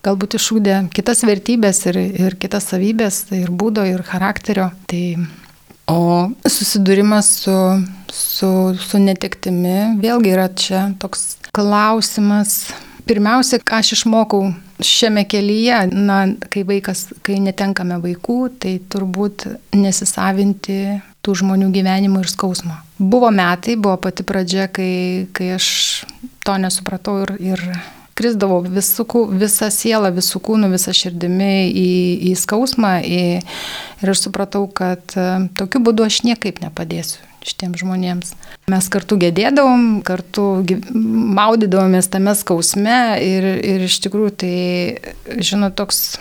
galbūt 0.05 0.37
išūdė 0.39 0.79
kitas 0.95 1.23
vertybės 1.27 1.81
ir, 1.89 1.99
ir 2.25 2.37
kitas 2.41 2.69
savybės, 2.71 3.25
tai 3.29 3.43
ir 3.43 3.51
būdo, 3.51 3.85
ir 3.89 4.05
charakterio. 4.07 4.69
Tai, 4.91 5.03
o 5.91 5.99
susidūrimas 6.49 7.31
su, 7.43 7.57
su, 8.13 8.51
su 8.79 9.01
netektimi 9.01 9.95
vėlgi 10.01 10.35
yra 10.35 10.49
čia 10.53 10.89
toks 11.01 11.35
klausimas. 11.55 12.65
Pirmiausia, 13.05 13.59
ką 13.61 13.83
aš 13.83 13.91
išmokau 13.99 14.47
šiame 14.81 15.23
kelyje, 15.29 15.85
na, 15.93 16.23
kai 16.51 16.65
vaikas, 16.67 17.07
kai 17.25 17.37
netenkame 17.43 17.99
vaikų, 18.03 18.39
tai 18.59 18.77
turbūt 18.91 19.45
nesisavinti 19.77 20.79
tų 21.25 21.35
žmonių 21.41 21.69
gyvenimo 21.73 22.21
ir 22.21 22.29
skausmo. 22.29 22.75
Buvo 22.99 23.29
metai, 23.33 23.77
buvo 23.77 23.97
pati 24.01 24.25
pradžia, 24.27 24.67
kai, 24.71 25.27
kai 25.35 25.53
aš 25.55 25.67
to 26.45 26.57
nesupratau 26.61 27.21
ir, 27.23 27.35
ir 27.53 27.63
krisdavau 28.15 28.61
visų, 28.63 29.05
visą 29.35 29.69
sielą, 29.73 30.11
visų 30.15 30.41
kūnų, 30.47 30.71
visą 30.73 30.95
širdimi 30.95 31.67
į, 31.69 31.89
į 32.31 32.33
skausmą 32.39 32.97
į, 33.03 33.23
ir 34.01 34.11
aš 34.13 34.25
supratau, 34.27 34.65
kad 34.71 35.15
e, 35.19 35.47
tokiu 35.59 35.83
būdu 35.83 36.07
aš 36.07 36.23
niekaip 36.27 36.61
nepadėsiu 36.63 37.19
šitiems 37.45 37.83
žmonėms. 37.83 38.31
Mes 38.71 38.87
kartu 38.89 39.19
gėdėdavom, 39.21 39.99
kartu 40.07 40.47
maudydavomės 40.95 42.09
tame 42.09 42.33
skausme 42.37 43.19
ir, 43.21 43.45
ir 43.61 43.85
iš 43.85 43.99
tikrųjų 44.07 44.31
tai, 44.41 44.55
žinot, 45.37 45.75
toks 45.77 46.17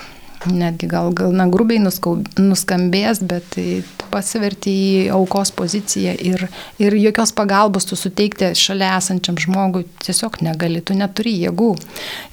netgi 0.51 0.89
gal, 0.91 1.09
gal 1.17 1.33
na, 1.33 1.47
grubiai 1.49 1.81
nuskambės, 1.81 3.23
bet 3.25 3.47
tai 3.55 3.69
pasiverti 4.15 4.73
į 4.73 4.89
aukos 5.17 5.51
poziciją 5.57 6.15
ir, 6.23 6.47
ir 6.83 6.97
jokios 7.01 7.35
pagalbos 7.37 7.89
tu 7.91 7.99
suteikti 7.99 8.53
šalia 8.59 8.95
esančiam 9.01 9.39
žmogui 9.41 9.85
tiesiog 10.05 10.39
negali, 10.47 10.83
tu 10.85 10.97
neturi 10.97 11.35
jėgų. 11.43 11.71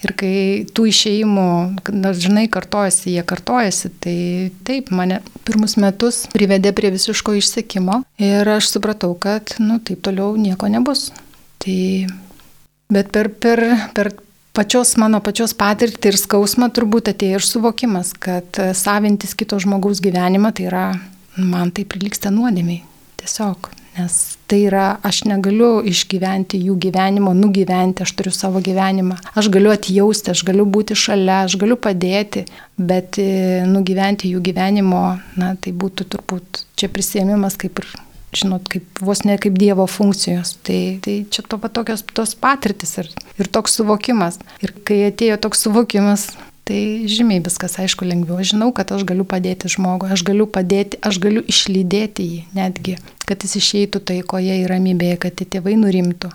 Ir 0.05 0.15
kai 0.19 0.33
tų 0.69 0.87
išėjimų 0.91 1.49
dažnai 1.89 2.47
kartojasi, 2.53 3.15
jie 3.17 3.25
kartojasi, 3.27 3.93
tai 4.03 4.17
taip, 4.67 4.93
mane 4.93 5.21
pirmus 5.47 5.77
metus 5.81 6.25
privedė 6.33 6.73
prie 6.77 6.93
visiško 6.93 7.35
išsekimo 7.41 8.01
ir 8.21 8.55
aš 8.57 8.73
supratau, 8.75 9.15
kad, 9.17 9.57
nu, 9.59 9.81
taip 9.83 10.03
toliau 10.05 10.35
nieko 10.39 10.69
nebus. 10.71 11.09
Tai, 11.61 11.79
bet 12.91 13.11
per, 13.13 13.29
per, 13.41 13.65
per 13.95 14.13
pačios 14.55 14.95
mano 14.99 15.21
pačios 15.23 15.53
patirtį 15.57 16.11
ir 16.11 16.19
skausmą 16.19 16.69
turbūt 16.75 17.11
atėjo 17.13 17.39
ir 17.39 17.47
suvokimas, 17.47 18.13
kad 18.19 18.59
e, 18.59 18.71
savintis 18.77 19.35
kito 19.37 19.59
žmogaus 19.61 20.03
gyvenimą 20.03 20.51
tai 20.55 20.67
yra, 20.67 20.85
man 21.37 21.71
tai 21.75 21.85
priliksta 21.87 22.31
nuodėmiai. 22.33 22.83
Tiesiog. 23.21 23.69
Nes 23.91 24.13
tai 24.47 24.61
yra, 24.69 24.85
aš 25.03 25.25
negaliu 25.27 25.81
išgyventi 25.87 26.59
jų 26.63 26.77
gyvenimo, 26.79 27.33
nugyventi, 27.35 28.05
aš 28.05 28.13
turiu 28.15 28.31
savo 28.31 28.61
gyvenimą. 28.63 29.17
Aš 29.35 29.49
galiu 29.51 29.73
atjausti, 29.73 30.31
aš 30.31 30.45
galiu 30.47 30.63
būti 30.63 30.95
šalia, 30.95 31.41
aš 31.47 31.57
galiu 31.59 31.75
padėti, 31.79 32.45
bet 32.79 33.19
e, 33.19 33.65
nugyventi 33.67 34.31
jų 34.31 34.43
gyvenimo, 34.47 35.03
na 35.39 35.51
tai 35.59 35.75
būtų 35.75 36.07
turbūt 36.15 36.63
čia 36.79 36.87
prisėmimas 36.91 37.59
kaip 37.59 37.83
ir 37.83 37.91
žinot, 38.31 38.67
kaip, 38.71 38.87
vos 39.03 39.25
ne 39.27 39.35
kaip 39.41 39.57
Dievo 39.59 39.85
funkcijos. 39.91 40.55
Tai, 40.65 40.79
tai 41.03 41.17
čia 41.31 41.43
to 41.43 41.59
patokios 41.61 42.03
tos 42.15 42.33
patirtis 42.39 42.95
ir, 43.01 43.11
ir 43.39 43.51
toks 43.51 43.75
suvokimas. 43.79 44.39
Ir 44.63 44.73
kai 44.87 45.03
atėjo 45.09 45.39
toks 45.43 45.67
suvokimas, 45.67 46.29
tai 46.67 47.07
žymiai 47.09 47.43
viskas 47.43 47.77
aišku 47.81 48.07
lengviau. 48.07 48.39
Aš 48.41 48.53
žinau, 48.53 48.71
kad 48.75 48.91
aš 48.93 49.05
galiu 49.07 49.25
padėti 49.27 49.71
žmogui, 49.71 50.11
aš 50.13 50.25
galiu 50.27 50.47
padėti, 50.47 50.99
aš 51.01 51.19
galiu 51.23 51.43
išlydėti 51.47 52.27
jį 52.27 52.41
netgi, 52.57 52.97
kad 53.25 53.43
jis 53.43 53.57
išeitų 53.61 54.03
taikoje 54.11 54.61
ir 54.63 54.71
ramybėje, 54.71 55.19
kad 55.25 55.37
tie 55.37 55.47
tėvai 55.57 55.77
nurimtų. 55.81 56.31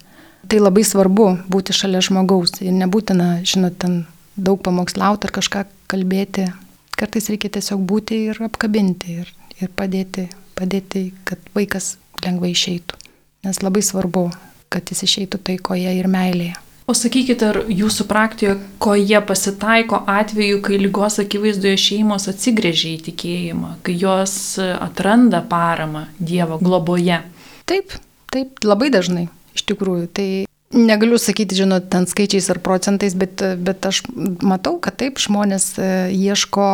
Tai 0.47 0.63
labai 0.63 0.85
svarbu 0.87 1.29
būti 1.51 1.75
šalia 1.75 2.01
žmogaus 2.05 2.61
ir 2.63 2.75
nebūtina, 2.77 3.43
žinot, 3.47 3.79
ten 3.83 4.05
daug 4.37 4.63
pamokslauti 4.63 5.27
ar 5.27 5.35
kažką 5.35 5.67
kalbėti. 5.91 6.51
Kartais 6.97 7.29
reikia 7.33 7.51
tiesiog 7.59 7.83
būti 7.85 8.27
ir 8.31 8.43
apkabinti 8.47 9.21
ir, 9.23 9.33
ir 9.61 9.73
padėti 9.75 10.29
padėti, 10.57 11.11
kad 11.29 11.41
vaikas 11.57 11.97
lengvai 12.25 12.55
išeitų. 12.55 12.99
Nes 13.47 13.61
labai 13.63 13.83
svarbu, 13.85 14.31
kad 14.73 14.89
jis 14.91 15.05
išeitų 15.07 15.43
taikoje 15.51 15.93
ir 15.99 16.09
meilėje. 16.11 16.57
O 16.87 16.95
sakykite, 16.95 17.49
ar 17.51 17.57
jūsų 17.67 18.05
praktikoje 18.07 19.19
pasitaiko 19.27 20.05
atveju, 20.07 20.61
kai 20.63 20.77
lygos 20.79 21.19
akivaizdoje 21.19 21.81
šeimos 21.83 22.29
atsigrėžia 22.31 22.93
į 22.93 23.01
tikėjimą, 23.09 23.71
kai 23.83 23.97
jos 23.99 24.35
atranda 24.63 25.41
paramą 25.43 26.05
Dievo 26.23 26.61
globoje? 26.63 27.19
Taip, 27.67 27.97
taip, 28.31 28.63
labai 28.63 28.93
dažnai. 28.95 29.27
iš 29.57 29.65
tikrųjų. 29.67 30.07
Tai 30.15 30.29
negaliu 30.77 31.19
sakyti, 31.19 31.59
žinot, 31.59 31.89
ten 31.91 32.07
skaičiais 32.07 32.47
ar 32.55 32.61
procentais, 32.63 33.17
bet, 33.19 33.43
bet 33.59 33.87
aš 33.89 34.05
matau, 34.45 34.77
kad 34.79 34.95
taip 35.01 35.19
žmonės 35.23 35.73
e, 35.81 35.91
ieško 36.15 36.69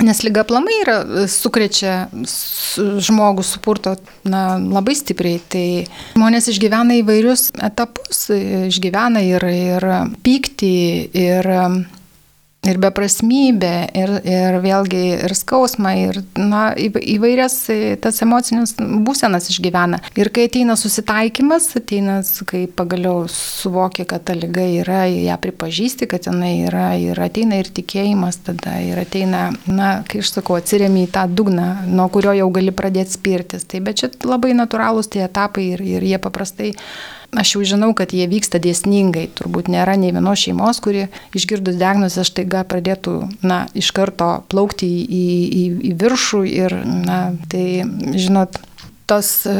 Nes 0.00 0.22
lyga 0.24 0.44
plamai 0.48 0.78
yra, 0.80 0.96
e, 1.04 1.26
sukrečia 1.28 2.08
žmogų 3.04 3.44
supurto 3.44 3.96
na, 4.24 4.56
labai 4.56 4.94
stipriai. 4.96 5.40
Tai 5.52 5.66
žmonės 6.16 6.48
išgyvena 6.54 7.00
įvairius 7.02 7.50
etapus, 7.68 8.26
išgyvena 8.70 9.22
ir, 9.26 9.44
ir 9.44 9.88
pyktį, 10.24 10.76
ir 11.20 11.50
ir 12.62 12.76
beprasmybę, 12.80 13.72
ir, 13.96 14.10
ir 14.28 14.58
vėlgi 14.60 15.00
ir 15.24 15.32
skausmą, 15.36 15.92
ir 15.96 16.18
na, 16.36 16.70
įvairias 16.76 17.54
e, 17.72 17.78
tas 18.00 18.20
emocinės 18.24 18.74
būsenas 18.78 19.48
išgyvena. 19.52 20.02
Ir 20.20 20.28
kai 20.34 20.44
ateina 20.50 20.76
susitaikymas, 20.76 21.70
ateina, 21.80 22.18
kai 22.50 22.66
pagaliau 22.68 23.24
suvokia, 23.32 24.04
kad 24.08 24.26
ta 24.28 24.36
lyga 24.36 24.66
yra, 24.82 25.02
ją 25.08 25.38
pripažįsti, 25.40 26.08
kad 26.10 26.28
jinai 26.28 26.52
yra, 26.66 26.90
ir 27.00 27.20
ateina 27.24 27.62
ir 27.62 27.70
tikėjimas 27.72 28.42
tada, 28.50 28.76
ir 28.84 29.00
ateina, 29.00 29.48
na, 29.64 29.92
kai 30.08 30.20
aš 30.20 30.34
sakau, 30.36 30.58
atsiriami 30.60 31.06
į 31.06 31.12
tą 31.16 31.24
dugną, 31.32 31.70
nuo 31.88 32.10
kurio 32.12 32.36
jau 32.36 32.50
gali 32.52 32.76
pradėti 32.76 33.16
spirtis. 33.16 33.64
Tai 33.64 33.80
bet 33.88 34.02
čia 34.02 34.12
labai 34.26 34.52
natūralūs 34.58 35.08
tie 35.08 35.24
etapai 35.24 35.70
ir, 35.72 35.86
ir 35.96 36.06
jie 36.12 36.20
paprastai 36.20 36.74
Aš 37.30 37.52
jau 37.54 37.62
žinau, 37.62 37.92
kad 37.94 38.10
jie 38.10 38.24
vyksta 38.26 38.58
dėsningai. 38.62 39.28
Turbūt 39.38 39.68
nėra 39.70 39.94
nei 40.00 40.10
vienos 40.10 40.40
šeimos, 40.42 40.80
kuri 40.82 41.06
išgirdus 41.38 41.78
diagnozę 41.78 42.24
štaiga 42.26 42.64
pradėtų, 42.66 43.14
na, 43.46 43.62
iš 43.78 43.92
karto 43.94 44.40
plaukti 44.50 44.88
į, 44.88 45.26
į, 45.46 45.62
į 45.90 45.92
viršų 46.00 46.42
ir, 46.50 46.74
na, 47.06 47.20
tai, 47.52 47.84
žinot, 48.18 48.58
tos 49.10 49.30
e, 49.46 49.54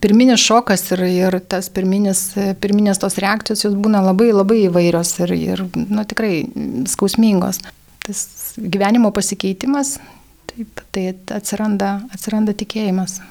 pirminis 0.00 0.40
šokas 0.44 0.84
ir, 0.94 1.04
ir 1.08 1.38
tas 1.48 1.70
pirminis, 1.72 2.26
e, 2.40 2.52
pirminės 2.60 3.00
tos 3.00 3.16
reakcijos 3.20 3.66
jos 3.66 3.76
būna 3.76 4.00
labai 4.04 4.30
labai 4.32 4.62
įvairios 4.66 5.14
ir, 5.24 5.34
ir 5.36 5.64
nu, 5.74 6.04
tikrai 6.08 6.44
skausmingos. 6.88 7.60
Tas 8.04 8.26
gyvenimo 8.60 9.08
pasikeitimas, 9.16 9.96
taip, 10.52 10.84
tai 10.92 11.10
atsiranda, 11.36 11.98
atsiranda 12.12 12.56
tikėjimas. 12.56 13.22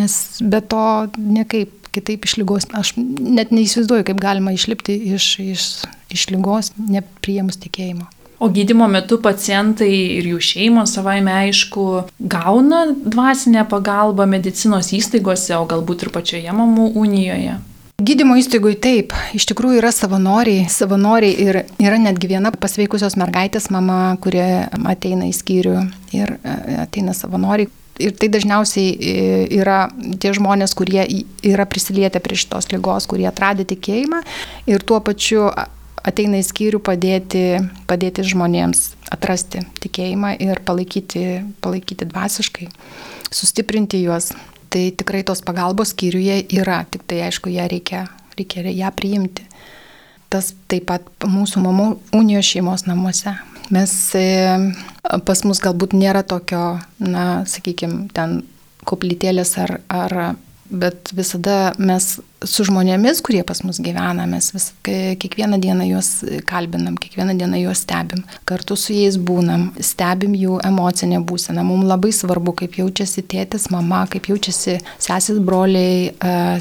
Nes 0.00 0.18
be 0.40 0.62
to 0.64 0.84
niekaip 1.20 1.81
kitaip 1.92 2.26
iš 2.26 2.38
lygos. 2.40 2.66
Aš 2.76 2.94
net 2.96 3.52
neįsivaizduoju, 3.54 4.08
kaip 4.08 4.20
galima 4.22 4.54
išlipti 4.56 4.96
iš, 5.14 5.36
iš, 5.42 5.68
iš 6.12 6.26
lygos, 6.32 6.72
neprieimus 6.76 7.60
tikėjimo. 7.62 8.08
O 8.42 8.48
gydimo 8.50 8.88
metu 8.90 9.20
pacientai 9.22 9.90
ir 10.18 10.26
jų 10.32 10.40
šeimos 10.42 10.96
savaime 10.96 11.30
aišku 11.44 11.84
gauna 12.18 12.88
dvasinę 12.90 13.62
pagalbą 13.70 14.26
medicinos 14.26 14.90
įstaigose, 14.96 15.54
o 15.60 15.68
galbūt 15.70 16.08
ir 16.08 16.10
pačioje 16.10 16.56
mamų 16.58 16.88
unijoje. 16.98 17.60
Gydymo 18.02 18.34
įstaigui 18.40 18.72
taip, 18.82 19.14
iš 19.36 19.44
tikrųjų 19.46 19.78
yra 19.78 19.92
savanoriai, 19.94 20.64
savanoriai 20.66 21.36
ir 21.38 21.60
yra 21.78 22.00
netgi 22.02 22.32
viena 22.32 22.50
pasveikusios 22.50 23.14
mergaitės 23.20 23.68
mama, 23.70 24.16
kurie 24.24 24.64
ateina 24.90 25.28
į 25.28 25.36
skyrių 25.38 25.76
ir 26.18 26.34
e, 26.34 26.56
ateina 26.82 27.14
savanoriai, 27.14 27.70
ir 28.00 28.14
tai 28.16 28.30
dažniausiai 28.32 28.94
e, 28.94 29.12
yra 29.60 29.84
tie 30.20 30.32
žmonės, 30.36 30.74
kurie 30.78 31.04
yra 31.44 31.66
prisilietę 31.68 32.22
prie 32.24 32.38
šitos 32.40 32.70
lygos, 32.72 33.08
kurie 33.10 33.28
atradė 33.28 33.66
tikėjimą 33.74 34.22
ir 34.70 34.84
tuo 34.86 35.00
pačiu 35.04 35.48
ateina 36.02 36.40
į 36.40 36.46
skyrių 36.46 36.80
padėti, 36.82 37.44
padėti 37.90 38.24
žmonėms 38.26 38.92
atrasti 39.14 39.62
tikėjimą 39.82 40.34
ir 40.42 40.62
palaikyti, 40.66 41.44
palaikyti 41.62 42.08
dvasiškai, 42.10 42.70
sustiprinti 43.30 44.02
juos. 44.02 44.32
Tai 44.72 44.86
tikrai 44.96 45.20
tos 45.28 45.42
pagalbos 45.44 45.90
skyriuje 45.92 46.46
yra, 46.56 46.78
tik 46.88 47.02
tai 47.04 47.18
aišku, 47.26 47.50
ją 47.52 47.66
reikia, 47.68 48.06
reikia 48.38 48.64
ją 48.72 48.88
priimti. 48.96 49.44
Tas 50.32 50.54
taip 50.72 50.86
pat 50.88 51.28
mūsų 51.28 51.60
mamų 51.60 51.88
unijos 52.16 52.48
šeimos 52.48 52.86
namuose. 52.88 53.34
Mes 53.70 53.92
e, 54.18 54.26
pas 55.26 55.44
mus 55.46 55.60
galbūt 55.62 55.94
nėra 55.96 56.24
tokio, 56.26 56.80
na, 56.98 57.26
sakykime, 57.48 58.08
ten 58.16 58.40
koplytėlės 58.88 59.54
ar, 59.62 59.78
ar 59.92 60.16
bet 60.72 61.12
visada 61.14 61.72
mes 61.78 62.16
su 62.48 62.64
žmonėmis, 62.66 63.20
kurie 63.22 63.42
pas 63.46 63.60
mus 63.62 63.78
gyvena, 63.84 64.24
mes 64.26 64.48
vis, 64.54 64.70
kiekvieną 64.82 65.58
dieną 65.62 65.86
juos 65.90 66.10
kalbinam, 66.48 66.96
kiekvieną 66.98 67.36
dieną 67.38 67.60
juos 67.60 67.82
stebim, 67.84 68.24
kartu 68.48 68.76
su 68.80 68.96
jais 68.96 69.18
būnam, 69.20 69.68
stebim 69.84 70.34
jų 70.38 70.58
emocinę 70.66 71.20
būseną. 71.28 71.64
Mums 71.66 71.90
labai 71.90 72.12
svarbu, 72.16 72.56
kaip 72.62 72.78
jaučiasi 72.80 73.24
tėtis, 73.28 73.68
mama, 73.74 74.04
kaip 74.10 74.30
jaučiasi 74.32 74.78
sesis, 74.96 75.42
broliai, 75.44 76.14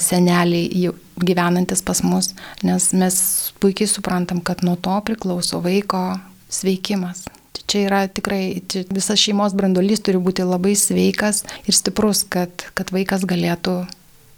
seneliai 0.03 0.91
gyvenantis 1.21 1.83
pas 1.85 2.03
mus, 2.03 2.33
nes 2.65 2.91
mes 2.97 3.15
puikiai 3.63 3.89
suprantam, 3.89 4.41
kad 4.43 4.65
nuo 4.65 4.75
to 4.75 4.97
priklauso 5.07 5.61
vaiko 5.63 6.03
sveikimas. 6.51 7.25
Tai 7.51 7.63
čia 7.67 7.85
yra 7.87 8.01
tikrai, 8.07 8.61
čia 8.71 8.85
visas 8.91 9.19
šeimos 9.19 9.55
brandolys 9.57 10.03
turi 10.03 10.21
būti 10.21 10.45
labai 10.47 10.75
sveikas 10.79 11.43
ir 11.65 11.75
stiprus, 11.75 12.23
kad, 12.23 12.67
kad 12.77 12.93
vaikas 12.95 13.25
galėtų 13.27 13.81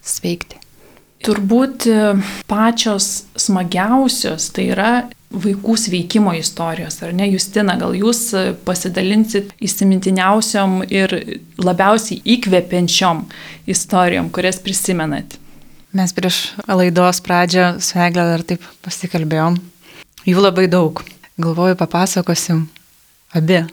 sveikti. 0.03 0.59
Turbūt 1.23 1.85
e, 1.87 1.99
pačios 2.49 3.25
smagiausios 3.39 4.49
tai 4.55 4.65
yra 4.73 4.89
vaikų 5.33 5.75
sveikimo 5.79 6.33
istorijos, 6.37 6.99
ar 7.05 7.13
ne, 7.15 7.29
Justina, 7.31 7.77
gal 7.79 7.95
jūs 7.97 8.25
e, 8.35 8.43
pasidalinsit 8.67 9.53
įsimintiniausiom 9.63 10.81
ir 10.91 11.15
labiausiai 11.63 12.19
įkvepiančiom 12.35 13.23
istorijom, 13.71 14.29
kurias 14.35 14.59
prisimenat? 14.61 15.39
Mes 15.93 16.13
prieš 16.13 16.41
laidos 16.67 17.21
pradžią 17.23 17.77
su 17.81 17.97
Egle 18.01 18.27
dar 18.33 18.43
taip 18.49 18.63
pasikalbėjom. 18.85 19.59
Jų 20.27 20.43
labai 20.43 20.67
daug 20.71 20.99
galvoju, 21.37 21.77
papasakosim 21.79 22.67
abi. 23.33 23.63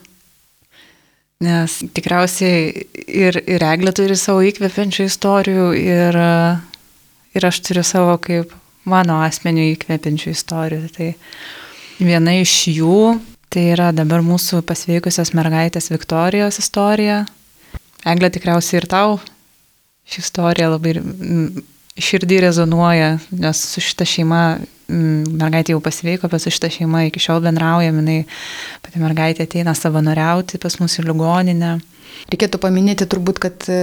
Nes 1.41 1.79
tikriausiai 1.97 2.85
ir, 3.09 3.39
ir 3.49 3.65
Eglė 3.65 3.95
turi 3.97 4.17
savo 4.19 4.43
įkvepiančių 4.45 5.07
istorijų 5.09 5.69
ir, 5.81 6.19
ir 7.37 7.47
aš 7.49 7.63
turiu 7.65 7.85
savo 7.87 8.19
kaip 8.21 8.53
mano 8.89 9.23
asmenių 9.25 9.71
įkvepiančių 9.75 10.35
istorijų. 10.35 10.91
Tai 10.97 11.09
viena 12.01 12.37
iš 12.41 12.55
jų 12.75 13.01
tai 13.51 13.71
yra 13.73 13.89
dabar 13.97 14.23
mūsų 14.25 14.61
pasveikusios 14.69 15.33
mergaitės 15.35 15.91
Viktorijos 15.91 16.61
istorija. 16.63 17.25
Eglė 18.07 18.31
tikriausiai 18.33 18.83
ir 18.83 18.89
tau 18.91 19.19
ši 20.11 20.23
istorija 20.23 20.71
labai 20.73 20.95
širdį 22.05 22.43
rezonuoja, 22.47 23.17
nes 23.31 23.65
su 23.75 23.83
šita 23.85 24.09
šeima 24.09 24.45
Mm, 24.91 25.37
mergaitė 25.39 25.75
jau 25.75 25.81
pasveiko, 25.85 26.29
bet 26.31 26.43
su 26.43 26.51
šitą 26.51 26.71
šeimą 26.75 27.05
iki 27.07 27.23
šiol 27.23 27.43
bendraujam, 27.45 28.01
jinai 28.01 28.25
pati 28.83 29.03
mergaitė 29.03 29.47
ateina 29.47 29.75
savanoriauti 29.79 30.59
pas 30.63 30.81
mus 30.81 30.99
į 30.99 31.07
ligoninę. 31.07 31.77
Reikėtų 32.31 32.61
paminėti 32.63 33.07
turbūt, 33.11 33.41
kad 33.43 33.67
e, 33.73 33.79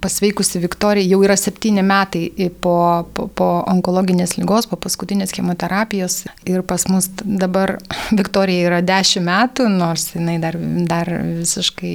pasveikusi 0.00 0.62
Viktorija 0.62 1.06
jau 1.08 1.20
yra 1.26 1.36
septyni 1.40 1.84
metai 1.86 2.28
po, 2.62 2.76
po, 3.16 3.26
po 3.36 3.48
onkologinės 3.70 4.36
lygos, 4.38 4.68
po 4.70 4.78
paskutinės 4.80 5.34
chemoterapijos. 5.36 6.22
Ir 6.48 6.64
pas 6.66 6.86
mus 6.90 7.10
dabar 7.20 7.76
Viktorija 8.20 8.70
yra 8.70 8.80
dešimt 8.84 9.28
metų, 9.28 9.68
nors 9.72 10.10
jinai 10.14 10.38
dar, 10.42 10.56
dar 10.90 11.10
visiškai 11.42 11.94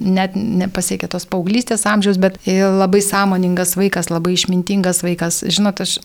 net 0.00 0.36
nepasiekė 0.36 1.08
tos 1.10 1.28
paauglystės 1.30 1.86
amžiaus, 1.88 2.20
bet 2.20 2.36
labai 2.46 3.00
sąmoningas 3.04 3.76
vaikas, 3.80 4.12
labai 4.12 4.36
išmintingas 4.36 5.04
vaikas. 5.06 5.44
Žinot, 5.48 5.80
aš 5.86 5.98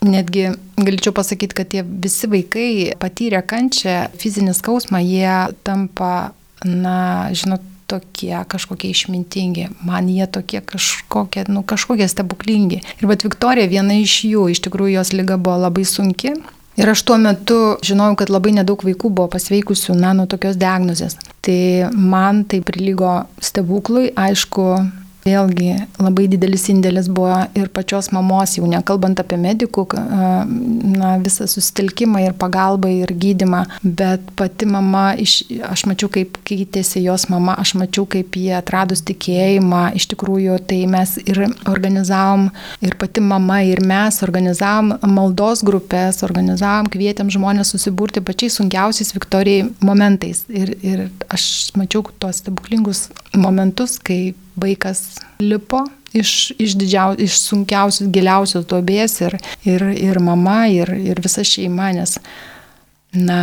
Netgi 0.00 0.46
galėčiau 0.80 1.12
pasakyti, 1.12 1.56
kad 1.58 1.68
tie 1.68 1.82
visi 1.84 2.28
vaikai 2.32 2.68
patyrę 3.00 3.42
kančią, 3.44 4.06
fizinį 4.16 4.54
skausmą, 4.56 5.02
jie 5.04 5.34
tampa, 5.66 6.32
na, 6.64 7.28
žinot, 7.36 7.66
tokie 7.90 8.32
kažkokie 8.50 8.92
išmintingi, 8.94 9.68
man 9.86 10.08
jie 10.10 10.28
tokie 10.30 10.62
kažkokie, 10.62 11.46
nu, 11.50 11.64
kažkokie 11.66 12.08
stebuklingi. 12.10 12.80
Ir 13.00 13.10
bet 13.10 13.26
Viktorija 13.26 13.70
viena 13.70 13.98
iš 13.98 14.22
jų, 14.28 14.48
iš 14.52 14.62
tikrųjų 14.66 14.98
jos 14.98 15.12
lyga 15.16 15.40
buvo 15.40 15.58
labai 15.66 15.86
sunki. 15.88 16.36
Ir 16.80 16.88
aš 16.88 17.02
tuo 17.04 17.18
metu 17.20 17.58
žinojau, 17.84 18.14
kad 18.22 18.30
labai 18.32 18.54
nedaug 18.56 18.80
vaikų 18.86 19.10
buvo 19.12 19.28
pasveikusių, 19.34 19.98
na, 19.98 20.14
nuo 20.16 20.24
tokios 20.30 20.56
diagnozės. 20.60 21.18
Tai 21.44 21.90
man 21.92 22.44
tai 22.48 22.62
prilygo 22.64 23.24
stebuklui, 23.42 24.12
aišku, 24.16 24.68
Vėlgi 25.30 25.74
labai 26.00 26.26
didelis 26.30 26.66
indėlis 26.72 27.08
buvo 27.12 27.36
ir 27.58 27.68
pačios 27.74 28.10
mamos, 28.14 28.56
jau 28.56 28.66
nekalbant 28.68 29.20
apie 29.22 29.38
medikų, 29.40 29.86
na, 29.94 31.12
visą 31.22 31.46
susitelkimą 31.50 32.22
ir 32.24 32.36
pagalbą 32.40 32.90
ir 33.02 33.12
gydimą, 33.20 33.62
bet 33.84 34.24
pati 34.38 34.68
mama, 34.70 35.10
iš, 35.20 35.42
aš 35.68 35.84
mačiau, 35.90 36.10
kaip 36.12 36.38
keitėsi 36.48 37.04
jos 37.04 37.28
mama, 37.32 37.56
aš 37.60 37.74
mačiau, 37.78 38.06
kaip 38.10 38.36
jie 38.40 38.54
atradus 38.58 39.04
tikėjimą, 39.06 39.82
iš 39.98 40.08
tikrųjų 40.14 40.58
tai 40.70 40.80
mes 40.90 41.16
ir 41.22 41.42
organizavom, 41.70 42.48
ir 42.84 42.96
pati 43.00 43.22
mama, 43.24 43.60
ir 43.66 43.82
mes 43.86 44.20
organizavom 44.26 44.96
maldos 45.14 45.64
grupės, 45.66 46.22
organizavom, 46.26 46.90
kvietėm 46.92 47.30
žmonės 47.32 47.74
susiburti 47.74 48.24
pačiais 48.24 48.58
sunkiausiais 48.60 49.14
Viktorijai 49.16 49.68
momentais. 49.84 50.44
Ir, 50.48 50.74
ir 50.82 51.06
aš 51.30 51.70
mačiau 51.78 52.04
tuos 52.18 52.40
stebuklingus 52.42 53.08
momentus, 53.36 53.98
kai 54.02 54.34
vaikas 54.60 55.18
lipo 55.42 55.84
iš, 56.12 56.52
iš, 56.58 56.76
didžiau, 56.78 57.16
iš 57.18 57.38
sunkiausios, 57.44 58.10
giliausios 58.12 58.66
duobės 58.70 59.20
ir, 59.24 59.36
ir, 59.64 59.86
ir 59.94 60.22
mama, 60.22 60.64
ir, 60.72 60.90
ir 60.94 61.20
visa 61.22 61.44
šeima, 61.46 61.92
nes, 61.96 62.18
na, 63.14 63.42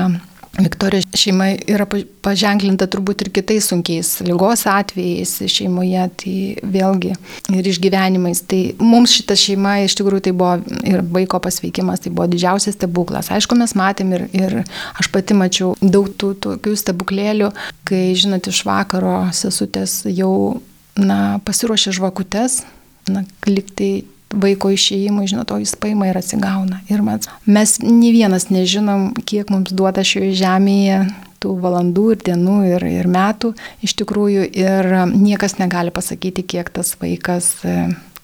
Viktorija 0.58 1.03
šeima 1.13 1.51
yra 1.69 1.86
paženklinta 2.25 2.88
turbūt 2.89 3.21
ir 3.21 3.30
kitais 3.36 3.67
sunkiais 3.69 4.10
lygos 4.25 4.63
atvejais 4.71 5.36
šeimoje, 5.53 6.06
tai 6.17 6.34
vėlgi 6.65 7.12
ir 7.53 7.69
išgyvenimais. 7.69 8.41
Tai 8.49 8.62
mums 8.82 9.13
šita 9.19 9.38
šeima 9.38 9.75
iš 9.86 9.93
tikrųjų 9.99 10.23
tai 10.25 10.34
buvo 10.38 10.80
ir 10.82 11.03
vaiko 11.13 11.38
pasveikimas, 11.43 12.01
tai 12.01 12.13
buvo 12.15 12.25
didžiausias 12.32 12.73
stebuklas. 12.73 13.30
Aišku, 13.36 13.58
mes 13.60 13.75
matėm 13.77 14.15
ir, 14.17 14.25
ir 14.34 14.58
aš 14.97 15.12
pati 15.13 15.38
mačiau 15.38 15.75
daug 15.82 16.10
tų 16.17 16.34
tokių 16.47 16.73
stebuklėlių, 16.82 17.51
kai, 17.86 18.01
žinot, 18.17 18.49
iš 18.49 18.63
vakaro 18.65 19.27
sesutės 19.38 19.99
jau 20.10 20.58
na, 20.97 21.39
pasiruošia 21.45 21.95
žvakutes, 21.95 22.63
na, 23.12 23.23
liktai 23.47 24.05
vaiko 24.33 24.71
išėjimui, 24.73 25.27
žinot, 25.29 25.53
o 25.55 25.60
jis 25.62 25.75
paima 25.79 26.10
ir 26.10 26.19
atsigauna. 26.19 26.81
Ir 26.91 27.03
mes, 27.05 27.29
mes 27.47 27.77
nei 27.86 28.12
vienas 28.15 28.49
nežinom, 28.51 29.13
kiek 29.27 29.51
mums 29.53 29.71
duota 29.71 30.03
šioje 30.05 30.33
žemėje 30.41 31.05
tų 31.43 31.53
valandų 31.62 32.05
ir 32.15 32.23
dienų 32.31 32.57
ir, 32.71 32.86
ir 32.89 33.10
metų 33.13 33.53
iš 33.86 33.93
tikrųjų 34.01 34.47
ir 34.57 34.89
niekas 35.13 35.57
negali 35.62 35.93
pasakyti, 35.93 36.43
kiek 36.43 36.71
tas 36.73 36.95
vaikas, 37.01 37.53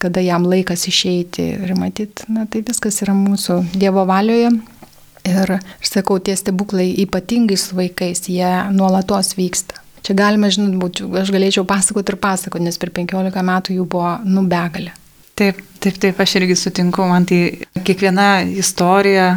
kada 0.02 0.24
jam 0.26 0.48
laikas 0.50 0.88
išeiti 0.90 1.46
ir 1.54 1.76
matyt, 1.80 2.26
na 2.28 2.48
tai 2.50 2.64
viskas 2.66 3.04
yra 3.06 3.16
mūsų 3.18 3.62
Dievo 3.78 4.08
valioje. 4.10 4.52
Ir 5.24 5.54
aš 5.56 5.88
sakau, 5.88 6.18
tie 6.20 6.34
stebuklai 6.36 6.90
ypatingai 7.06 7.56
su 7.56 7.78
vaikais, 7.78 8.26
jie 8.28 8.50
nuolatos 8.76 9.38
vyksta. 9.38 9.83
Čia 10.04 10.18
galima, 10.20 10.50
žinot, 10.52 10.76
būtų, 10.82 11.08
aš 11.22 11.32
galėčiau 11.32 11.64
pasakoti 11.68 12.12
ir 12.12 12.20
pasakoti, 12.20 12.66
nes 12.68 12.80
per 12.80 12.92
15 12.92 13.46
metų 13.48 13.78
jų 13.78 13.88
buvo 13.88 14.18
nubegalė. 14.28 14.92
Taip, 15.40 15.62
taip, 15.82 15.96
taip, 15.98 16.20
aš 16.20 16.36
irgi 16.42 16.58
sutinku, 16.60 17.06
man 17.10 17.24
tai 17.26 17.40
kiekviena 17.88 18.44
istorija, 18.60 19.30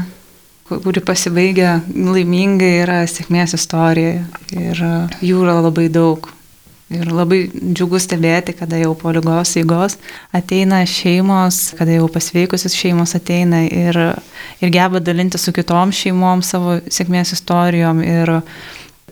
kuri 0.66 1.00
pasibaigia 1.06 1.78
laimingai, 1.86 2.72
yra 2.82 2.98
sėkmės 3.08 3.54
istorija 3.56 4.24
ir 4.52 4.82
jų 5.22 5.44
yra 5.44 5.60
labai 5.62 5.86
daug. 5.92 6.32
Ir 6.86 7.08
labai 7.10 7.48
džiugu 7.50 7.98
stebėti, 7.98 8.52
kada 8.54 8.78
jau 8.78 8.92
po 8.94 9.10
lygos 9.10 9.56
eigos 9.58 9.96
ateina 10.36 10.84
šeimos, 10.86 11.72
kada 11.74 11.96
jau 11.96 12.06
pasveikusios 12.14 12.76
šeimos 12.78 13.16
ateina 13.18 13.64
ir, 13.66 13.98
ir 14.62 14.70
geba 14.70 15.00
dalinti 15.02 15.40
su 15.42 15.54
kitom 15.54 15.90
šeimom 15.90 16.44
savo 16.46 16.76
sėkmės 16.86 17.34
istorijom 17.34 18.04
ir 18.06 18.36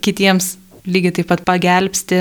kitiems 0.07 0.53
lygiai 0.87 1.19
taip 1.19 1.31
pat 1.33 1.45
pagelbsti 1.47 2.21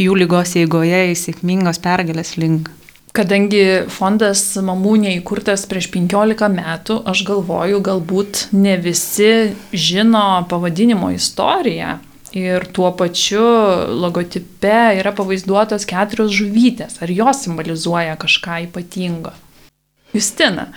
jų 0.00 0.16
lygos 0.22 0.54
eigoje 0.58 1.08
į 1.12 1.16
sėkmingos 1.18 1.80
pergalės 1.82 2.36
link. 2.40 2.70
Kadangi 3.10 3.88
fondas 3.90 4.44
mamų 4.62 4.94
neįkurtas 5.02 5.64
prieš 5.70 5.88
15 5.90 6.46
metų, 6.54 7.00
aš 7.10 7.24
galvoju, 7.26 7.80
galbūt 7.82 8.44
ne 8.54 8.76
visi 8.78 9.50
žino 9.74 10.44
pavadinimo 10.50 11.10
istoriją. 11.16 11.98
Ir 12.38 12.62
tuo 12.70 12.92
pačiu 12.94 13.42
logotipe 13.98 14.76
yra 15.00 15.10
pavaizduotos 15.18 15.82
keturios 15.90 16.30
žuvytės. 16.30 17.00
Ar 17.02 17.10
jos 17.10 17.42
simbolizuoja 17.42 18.14
kažką 18.22 18.60
ypatingo? 18.68 19.34
Justina. 20.14 20.68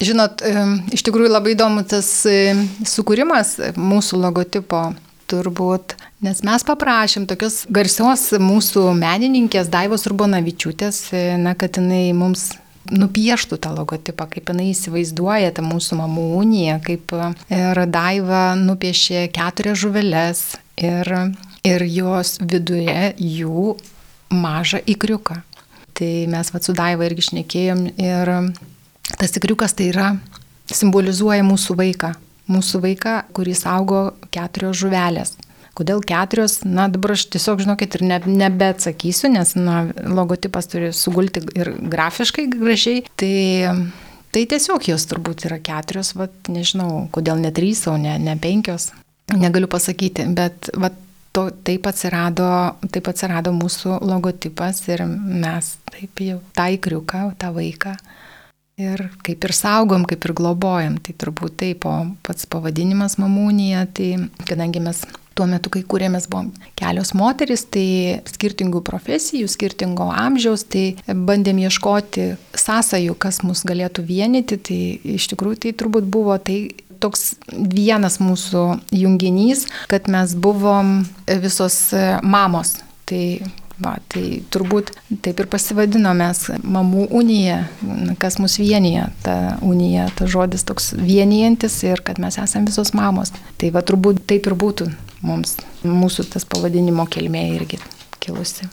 Žinot, 0.00 0.40
iš 0.96 1.04
tikrųjų 1.04 1.28
labai 1.28 1.52
įdomu 1.52 1.84
tas 1.86 2.08
sukūrimas 2.88 3.58
mūsų 3.76 4.24
logotipo 4.24 4.86
turbūt, 5.34 5.96
nes 6.24 6.42
mes 6.46 6.64
paprašėm 6.66 7.26
tokios 7.30 7.64
garsios 7.74 8.28
mūsų 8.38 8.86
menininkės 8.98 9.70
Daivos 9.72 10.06
Urbonavičiūtės, 10.10 11.00
na, 11.42 11.56
kad 11.58 11.80
jinai 11.80 12.12
mums 12.16 12.52
nupieštų 12.92 13.58
tą 13.64 13.72
logotipą, 13.74 14.26
kaip 14.30 14.50
jinai 14.52 14.70
įsivaizduoja 14.72 15.54
tą 15.56 15.64
mūsų 15.64 15.98
mamų 16.02 16.26
uniją, 16.42 16.78
kaip 16.84 17.14
ir 17.48 17.80
Daiva 17.90 18.44
nupiešė 18.60 19.26
keturias 19.34 19.80
žuvelės 19.80 20.44
ir, 20.76 21.10
ir 21.64 21.86
jos 21.88 22.36
viduje 22.44 23.14
jų 23.16 23.74
mažą 24.34 24.82
įkriuką. 24.84 25.40
Tai 25.94 26.12
mes 26.28 26.50
va 26.50 26.60
su 26.60 26.74
Daiva 26.76 27.06
irgi 27.08 27.28
šnekėjom 27.30 27.86
ir 28.02 28.32
tas 29.16 29.36
įkriukas 29.38 29.76
tai 29.78 29.88
yra, 29.92 30.12
simbolizuoja 30.72 31.44
mūsų 31.46 31.76
vaiką, 31.78 32.14
mūsų 32.50 32.80
vaiką, 32.84 33.16
kuris 33.36 33.64
augo 33.68 34.06
keturios 34.34 34.78
žuvelės. 34.82 35.34
Kodėl 35.74 36.04
keturios, 36.06 36.60
na 36.62 36.86
dabar 36.92 37.16
aš 37.16 37.26
tiesiog, 37.34 37.64
žinokit, 37.64 37.96
ir 37.98 38.04
ne, 38.06 38.20
nebeatsakysiu, 38.44 39.32
nes 39.34 39.56
na, 39.58 39.80
logotipas 40.06 40.70
turi 40.70 40.92
sugulti 40.94 41.42
ir 41.58 41.72
grafiškai 41.90 42.46
gražiai. 42.52 43.02
Tai, 43.18 43.32
tai 44.30 44.44
tiesiog 44.52 44.86
jos 44.92 45.08
turbūt 45.10 45.48
yra 45.48 45.58
keturios, 45.64 46.12
va, 46.14 46.28
nežinau, 46.46 47.08
kodėl 47.14 47.42
ne 47.42 47.50
trys, 47.54 47.88
o 47.90 47.96
ne, 47.98 48.14
ne 48.22 48.36
penkios. 48.38 48.92
Negaliu 49.34 49.66
pasakyti, 49.72 50.28
bet 50.36 50.70
va, 50.78 50.92
to, 51.34 51.48
taip, 51.66 51.88
atsirado, 51.90 52.46
taip 52.94 53.10
atsirado 53.10 53.50
mūsų 53.56 53.98
logotipas 54.06 54.84
ir 54.92 55.02
mes 55.08 55.74
taip 55.90 56.22
jau 56.22 56.38
tą 56.54 56.68
įkriuką, 56.76 57.24
tą 57.40 57.50
vaiką 57.56 57.96
Ir 58.80 59.04
kaip 59.22 59.44
ir 59.46 59.52
saugom, 59.54 60.02
kaip 60.08 60.24
ir 60.26 60.32
globojam, 60.34 60.96
tai 60.98 61.12
turbūt 61.14 61.60
taip, 61.62 61.84
o 61.86 62.08
pats 62.26 62.48
pavadinimas 62.50 63.20
mamūnija, 63.22 63.84
tai 63.94 64.08
kadangi 64.48 64.82
mes 64.82 65.04
tuo 65.38 65.46
metu, 65.50 65.70
kai 65.70 65.84
kūrėmės, 65.86 66.26
buvom 66.30 66.50
kelios 66.78 67.12
moteris, 67.14 67.62
tai 67.70 68.22
skirtingų 68.30 68.82
profesijų, 68.86 69.46
skirtingo 69.50 70.08
amžiaus, 70.10 70.66
tai 70.70 70.96
bandėm 71.06 71.62
ieškoti 71.62 72.32
sąsajų, 72.58 73.14
kas 73.14 73.42
mus 73.46 73.62
galėtų 73.66 74.06
vienyti, 74.10 74.58
tai 74.58 74.80
iš 75.18 75.28
tikrųjų 75.30 75.60
tai 75.66 75.74
turbūt 75.78 76.10
buvo 76.10 76.38
tai 76.42 76.58
toks 77.02 77.36
vienas 77.50 78.18
mūsų 78.22 78.64
junginys, 78.94 79.68
kad 79.90 80.10
mes 80.10 80.34
buvom 80.34 81.04
visos 81.28 81.78
mamos. 82.26 82.78
Tai 83.04 83.22
Va, 83.84 83.98
tai 84.08 84.40
turbūt 84.54 84.92
taip 85.24 85.42
ir 85.42 85.48
pasivadinomės 85.52 86.46
mamų 86.64 87.08
unija, 87.12 87.58
kas 88.22 88.38
mus 88.40 88.56
vienyje, 88.60 89.08
ta 89.24 89.34
unija, 89.64 90.06
ta 90.16 90.28
žodis 90.30 90.64
toks 90.64 90.92
vienijantis 90.96 91.76
ir 91.84 92.00
kad 92.06 92.20
mes 92.22 92.38
esame 92.40 92.70
visos 92.70 92.94
mamos. 92.96 93.34
Tai 93.60 93.72
va 93.74 93.84
turbūt 93.84 94.22
taip 94.30 94.48
ir 94.48 94.56
būtų 94.56 94.88
mums, 95.24 95.58
mūsų 95.84 96.28
tas 96.32 96.48
pavadinimo 96.48 97.04
kelmė 97.12 97.44
irgi 97.58 97.82
kilusi. 98.24 98.70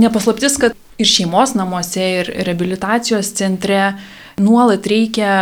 Nepaslaptis, 0.00 0.56
kad 0.60 0.74
ir 0.98 1.10
šeimos 1.10 1.54
namuose, 1.58 2.08
ir 2.22 2.32
rehabilitacijos 2.46 3.34
centre 3.36 3.92
nuolat 4.40 4.86
reikia 4.90 5.34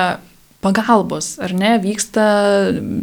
pagalbos, 0.62 1.34
ar 1.42 1.54
ne, 1.56 1.74
vyksta 1.82 2.24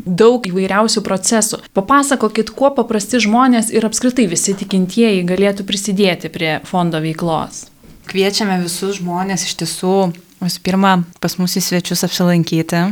daug 0.05 0.45
įvairiausių 0.47 1.03
procesų. 1.05 1.59
Papasakokit, 1.75 2.53
kuo 2.55 2.71
paprasti 2.75 3.19
žmonės 3.25 3.73
ir 3.75 3.87
apskritai 3.87 4.29
visi 4.31 4.55
tikintieji 4.57 5.27
galėtų 5.27 5.67
prisidėti 5.67 6.31
prie 6.31 6.55
fondo 6.69 7.03
veiklos. 7.03 7.67
Kviečiame 8.09 8.57
visus 8.63 8.97
žmonės 9.01 9.45
iš 9.45 9.59
tiesų, 9.59 9.97
visų 10.41 10.65
pirma, 10.65 10.95
pas 11.21 11.37
mus 11.37 11.59
į 11.59 11.65
svečius 11.67 12.07
apsilankyti 12.07 12.87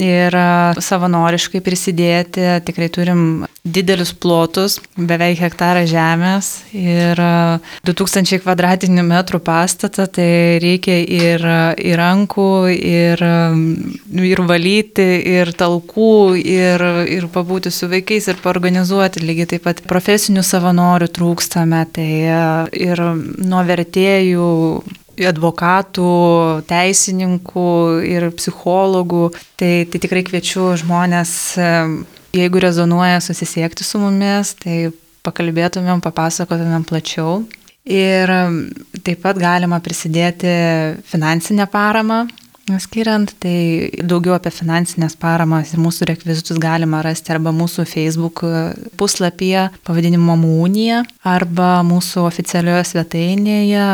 ir 0.00 0.36
savanoriškai 0.82 1.60
prisidėti. 1.64 2.44
Tikrai 2.66 2.88
turim 2.92 3.22
didelius 3.62 4.10
plotus, 4.18 4.78
beveik 4.96 5.38
hektarą 5.42 5.84
žemės 5.86 6.48
ir 6.74 7.20
2000 7.86 8.40
kvadratinių 8.42 9.04
metrų 9.06 9.42
pastatą, 9.44 10.08
tai 10.10 10.58
reikia 10.62 10.96
ir, 11.02 11.44
ir 11.78 12.00
rankų, 12.00 12.48
ir, 12.74 13.22
ir 14.32 14.42
valyti, 14.48 15.06
ir 15.36 15.52
talkų, 15.58 16.14
ir, 16.42 16.86
ir 17.18 17.28
pabūti 17.32 17.70
su 17.74 17.90
vaikais, 17.92 18.30
ir 18.32 18.40
paorganizuoti. 18.42 19.22
Lygiai 19.22 19.52
taip 19.54 19.68
pat 19.68 19.84
profesinių 19.86 20.42
savanorių 20.46 21.10
trūkstame, 21.14 21.84
tai 21.94 22.10
ir 22.82 23.06
nuo 23.42 23.62
vertėjų 23.68 24.50
advokatų, 25.20 26.10
teisininkų 26.68 27.68
ir 28.08 28.28
psichologų. 28.38 29.30
Tai, 29.60 29.72
tai 29.92 30.02
tikrai 30.02 30.24
kviečiu 30.26 30.72
žmonės, 30.80 31.32
jeigu 32.36 32.62
rezonuoja, 32.64 33.22
susisiekti 33.24 33.86
su 33.86 34.00
mumis, 34.02 34.54
tai 34.62 34.92
pakalbėtumėm, 35.26 36.02
papasakotumėm 36.04 36.86
plačiau. 36.88 37.42
Ir 37.82 38.30
taip 39.02 39.24
pat 39.24 39.40
galima 39.42 39.80
prisidėti 39.82 40.52
finansinę 41.10 41.66
paramą 41.70 42.24
skiriant, 42.80 43.34
tai 43.42 43.90
daugiau 44.00 44.34
apie 44.36 44.50
finansinės 44.54 45.16
paramas 45.20 45.72
ir 45.74 45.80
mūsų 45.82 46.06
rekvizitus 46.12 46.58
galima 46.62 47.02
rasti 47.04 47.32
arba 47.34 47.50
mūsų 47.56 47.80
Facebook 47.90 48.36
puslapyje 49.00 49.62
pavadinimu 49.84 50.24
Mamūnija 50.32 50.98
arba 51.26 51.82
mūsų 51.86 52.18
oficialioje 52.28 52.84
svetainėje 52.92 53.86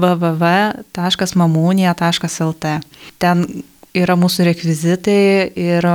www.mamūnija.lt. 0.00 2.64
Ten 3.22 3.36
yra 3.94 4.16
mūsų 4.18 4.48
rekvizitai 4.50 5.54
ir, 5.54 5.86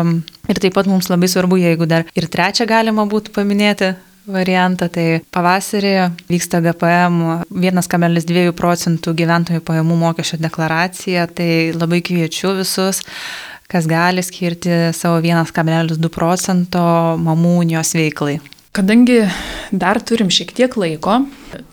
ir 0.49 0.57
taip 0.63 0.73
pat 0.77 0.87
mums 0.87 1.09
labai 1.11 1.27
svarbu, 1.31 1.55
jeigu 1.59 1.85
dar 1.89 2.07
ir 2.15 2.25
trečią 2.31 2.65
galima 2.69 3.03
būtų 3.09 3.33
paminėti 3.35 3.87
variantą, 4.31 4.87
tai 4.93 5.19
pavasarį 5.33 5.93
vyksta 6.29 6.61
GPM 6.65 7.45
1,2 7.51 8.49
procentų 8.57 9.13
gyventojų 9.17 9.63
pajamų 9.65 9.99
mokesčio 10.03 10.39
deklaracija, 10.41 11.27
tai 11.27 11.71
labai 11.75 12.03
kviečiu 12.05 12.55
visus 12.59 13.03
kas 13.69 13.85
gali 13.85 14.23
skirti 14.25 14.71
savo 14.97 15.19
1,2 15.21 16.09
procento 16.09 16.81
mamų 17.21 17.51
unijos 17.61 17.93
veiklai. 17.93 18.39
Kadangi 18.73 19.19
dar 19.69 19.99
turim 20.01 20.29
šiek 20.33 20.53
tiek 20.57 20.75
laiko, 20.77 21.19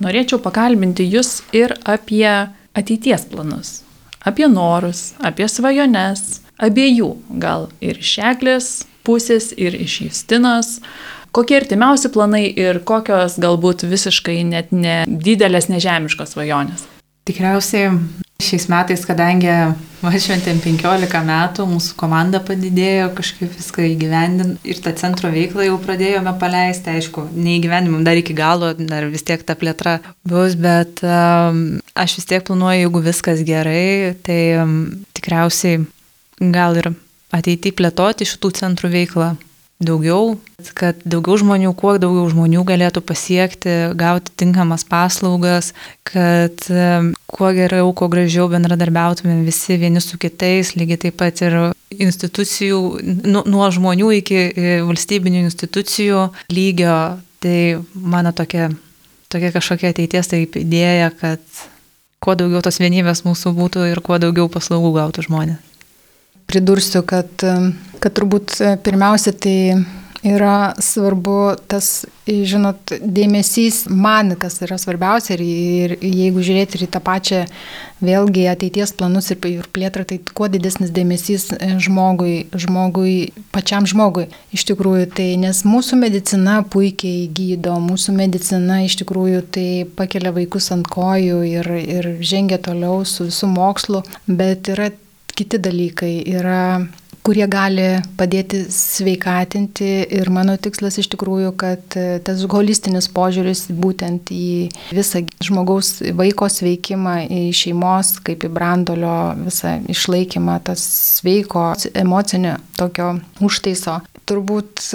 norėčiau 0.05 0.41
pakalbinti 0.45 1.07
jūs 1.09 1.41
ir 1.57 1.73
apie 1.89 2.29
ateities 2.77 3.25
planus, 3.33 3.71
apie 4.21 4.49
norus, 4.53 5.15
apie 5.25 5.49
svajones, 5.49 6.43
abiejų, 6.61 7.11
gal 7.41 7.69
ir 7.85 8.01
iš 8.01 8.17
Eglės 8.33 8.71
pusės, 9.07 9.53
ir 9.57 9.77
iš 9.77 10.01
Justinos. 10.07 10.79
Kokie 11.37 11.59
artimiausi 11.61 12.09
planai 12.09 12.47
ir 12.49 12.79
kokios 12.89 13.35
galbūt 13.45 13.83
visiškai 13.85 14.39
net 14.49 14.71
nedidelės 14.73 15.67
nežemiškos 15.69 16.31
svajonės? 16.33 16.87
Tikriausiai 17.29 17.91
šiais 18.41 18.65
metais, 18.73 19.03
kadangi 19.05 19.51
vašventėm 20.01 20.63
15 20.65 21.21
metų, 21.29 21.67
mūsų 21.69 21.99
komanda 22.01 22.41
padidėjo, 22.41 23.11
kažkaip 23.19 23.53
viską 23.53 23.85
įgyvendin 23.91 24.57
ir 24.65 24.81
tą 24.81 24.95
centro 24.97 25.29
veiklą 25.35 25.67
jau 25.67 25.77
pradėjome 25.85 26.33
paleisti, 26.41 26.95
aišku, 26.97 27.27
neįgyvendimam 27.37 28.07
dar 28.07 28.17
iki 28.17 28.33
galo, 28.37 28.73
dar 28.79 29.05
vis 29.13 29.27
tiek 29.29 29.45
ta 29.45 29.59
plėtra 29.61 29.99
bus, 30.25 30.57
bet 30.57 31.05
um, 31.05 31.83
aš 31.93 32.17
vis 32.23 32.33
tiek 32.33 32.49
planuoju, 32.49 32.87
jeigu 32.87 33.05
viskas 33.11 33.45
gerai, 33.45 34.15
tai 34.25 34.41
um, 34.63 34.79
tikriausiai 35.13 35.85
gal 36.41 36.81
ir 36.81 36.95
ateity 37.37 37.77
plėtoti 37.77 38.25
šitų 38.25 38.57
centrų 38.57 38.97
veiklą 38.97 39.35
daugiau, 39.83 40.37
kad 40.77 41.01
daugiau 41.05 41.37
žmonių, 41.41 41.73
kuo 41.77 41.97
daugiau 42.01 42.25
žmonių 42.33 42.65
galėtų 42.67 43.03
pasiekti, 43.05 43.75
gauti 43.99 44.33
tinkamas 44.41 44.87
paslaugas, 44.89 45.73
kad 46.07 46.65
kuo 47.29 47.51
geriau, 47.57 47.93
kuo 47.97 48.09
gražiau 48.13 48.49
bendradarbiautumėm 48.53 49.45
visi 49.47 49.77
vieni 49.81 50.01
su 50.01 50.19
kitais, 50.21 50.75
lygiai 50.79 51.03
taip 51.07 51.19
pat 51.21 51.45
ir 51.45 51.59
institucijų, 51.93 52.81
nu, 53.29 53.45
nuo 53.45 53.69
žmonių 53.73 54.11
iki 54.23 54.41
e, 54.41 54.75
valstybinių 54.87 55.45
institucijų 55.45 56.27
lygio. 56.53 56.99
Tai 57.45 57.85
mano 57.93 58.33
tokia, 58.33 58.71
tokia 59.31 59.53
kažkokia 59.55 59.93
ateities 59.93 60.33
taip 60.33 60.57
idėja, 60.57 61.13
kad 61.21 61.45
kuo 62.25 62.35
daugiau 62.35 62.65
tos 62.65 62.81
vienybės 62.81 63.27
mūsų 63.29 63.53
būtų 63.61 63.87
ir 63.93 64.01
kuo 64.03 64.17
daugiau 64.19 64.49
paslaugų 64.51 64.97
gautų 64.97 65.29
žmonės 65.29 65.76
pridursiu, 66.47 67.03
kad, 67.07 67.31
kad 68.01 68.17
turbūt 68.17 68.59
pirmiausia 68.85 69.35
tai 69.35 69.57
yra 70.27 70.75
svarbu 70.83 71.55
tas, 71.71 72.05
žinot, 72.27 72.91
dėmesys 73.03 73.85
man, 73.91 74.35
kas 74.41 74.59
yra 74.65 74.79
svarbiausia 74.81 75.37
ir, 75.37 75.43
ir 75.47 75.95
jeigu 76.03 76.43
žiūrėti 76.45 76.79
ir 76.79 76.87
į 76.87 76.91
tą 76.97 77.01
pačią 77.05 77.43
vėlgi 78.05 78.47
ateities 78.51 78.93
planus 78.99 79.31
ir, 79.33 79.41
ir 79.49 79.69
plėtrą, 79.73 80.05
tai 80.09 80.19
kuo 80.19 80.49
didesnis 80.53 80.91
dėmesys 80.95 81.49
žmogui, 81.87 82.49
žmogui, 82.59 83.15
pačiam 83.55 83.87
žmogui. 83.89 84.27
Iš 84.57 84.67
tikrųjų, 84.73 85.07
tai 85.17 85.29
nes 85.41 85.63
mūsų 85.69 86.01
medicina 86.03 86.59
puikiai 86.75 87.27
gydo, 87.31 87.79
mūsų 87.87 88.17
medicina 88.19 88.83
iš 88.87 88.99
tikrųjų 89.03 89.47
tai 89.55 89.69
pakelia 89.99 90.35
vaikus 90.37 90.73
ant 90.75 90.91
kojų 90.91 91.43
ir, 91.55 91.73
ir 91.81 92.13
žengia 92.21 92.61
toliau 92.63 93.05
su 93.07 93.31
visų 93.31 93.53
mokslu, 93.55 94.05
bet 94.27 94.73
yra 94.75 94.91
kiti 95.37 95.61
dalykai 95.63 96.15
yra 96.37 96.63
kurie 97.27 97.47
gali 97.51 97.87
padėti 98.19 98.61
sveikatinti 98.71 99.89
ir 100.15 100.31
mano 100.31 100.55
tikslas 100.63 101.01
iš 101.03 101.09
tikrųjų, 101.15 101.51
kad 101.59 101.97
tas 102.27 102.45
holistinis 102.53 103.09
požiūris 103.11 103.65
būtent 103.75 104.31
į 104.31 104.69
visą 104.95 105.25
žmogaus 105.43 105.97
vaiko 106.17 106.47
sveikimą, 106.53 107.19
į 107.27 107.43
šeimos, 107.57 108.17
kaip 108.27 108.47
į 108.47 108.53
brandolio 108.55 109.17
visą 109.43 109.77
išlaikymą, 109.91 110.61
tas 110.71 110.87
sveiko 111.19 111.73
emocinio 111.95 112.57
tokio 112.79 113.17
užtaiso. 113.43 114.01
Turbūt, 114.27 114.91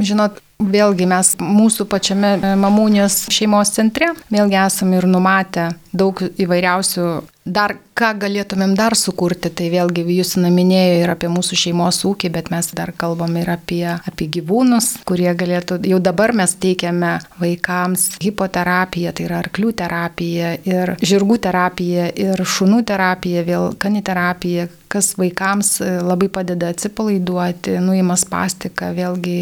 žinot, 0.00 0.40
Vėlgi 0.62 1.06
mes 1.10 1.32
mūsų 1.42 1.88
pačiame 1.90 2.36
mamūnijos 2.60 3.24
šeimos 3.34 3.72
centre 3.74 4.12
vėlgi 4.30 4.58
esame 4.62 5.00
ir 5.00 5.08
numatę 5.10 5.72
daug 5.90 6.20
įvairiausių 6.22 7.06
dar 7.44 7.74
ką 7.98 8.12
galėtumėm 8.22 8.72
dar 8.78 8.94
sukurti, 8.98 9.50
tai 9.50 9.68
vėlgi 9.72 10.04
Jusina 10.16 10.50
minėjo 10.52 11.02
ir 11.02 11.12
apie 11.12 11.28
mūsų 11.32 11.58
šeimos 11.58 12.00
ūkį, 12.08 12.30
bet 12.34 12.50
mes 12.54 12.70
dar 12.76 12.92
kalbam 12.96 13.34
ir 13.40 13.50
apie, 13.52 13.84
apie 13.94 14.28
gyvūnus, 14.32 14.94
kurie 15.08 15.30
galėtų, 15.38 15.80
jau 15.90 15.98
dabar 16.02 16.32
mes 16.36 16.54
teikiame 16.62 17.16
vaikams 17.42 18.12
hipoterapiją, 18.22 19.14
tai 19.16 19.26
yra 19.28 19.40
arklių 19.42 19.72
terapija, 19.82 20.54
ir 20.68 20.94
žirgų 21.02 21.40
terapija, 21.48 22.08
ir 22.14 22.44
šunų 22.46 22.84
terapija, 22.88 23.44
vėl 23.48 23.72
kaniterapija, 23.82 24.68
kas 24.92 25.14
vaikams 25.16 25.78
labai 26.04 26.28
padeda 26.32 26.68
atsipalaiduoti, 26.72 27.78
nuima 27.80 28.16
spastiką, 28.20 28.90
vėlgi 28.96 29.36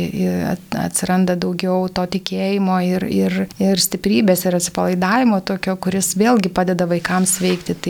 atsiranda 0.79 1.35
daugiau 1.41 1.89
to 1.95 2.05
tikėjimo 2.15 2.77
ir, 2.87 3.07
ir, 3.11 3.39
ir 3.59 3.83
stiprybės 3.83 4.47
ir 4.47 4.59
atsipalaidavimo 4.61 5.41
tokio, 5.47 5.75
kuris 5.83 6.13
vėlgi 6.21 6.53
padeda 6.55 6.87
vaikams 6.91 7.35
veikti. 7.43 7.75
Tai 7.83 7.90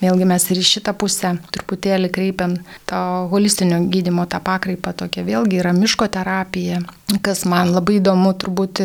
vėlgi 0.00 0.28
mes 0.28 0.46
ir 0.50 0.60
į 0.60 0.66
šitą 0.70 0.94
pusę 0.98 1.34
truputėlį 1.54 2.10
kreipiam 2.14 2.56
to 2.90 3.00
holistinio 3.32 3.80
gydimo 3.92 4.26
tą 4.30 4.42
pakraipą 4.44 4.94
tokia. 5.02 5.26
Vėlgi 5.26 5.60
yra 5.62 5.74
miško 5.76 6.08
terapija, 6.12 6.80
kas 7.24 7.46
man 7.48 7.74
labai 7.74 7.98
įdomu 8.00 8.34
turbūt 8.40 8.82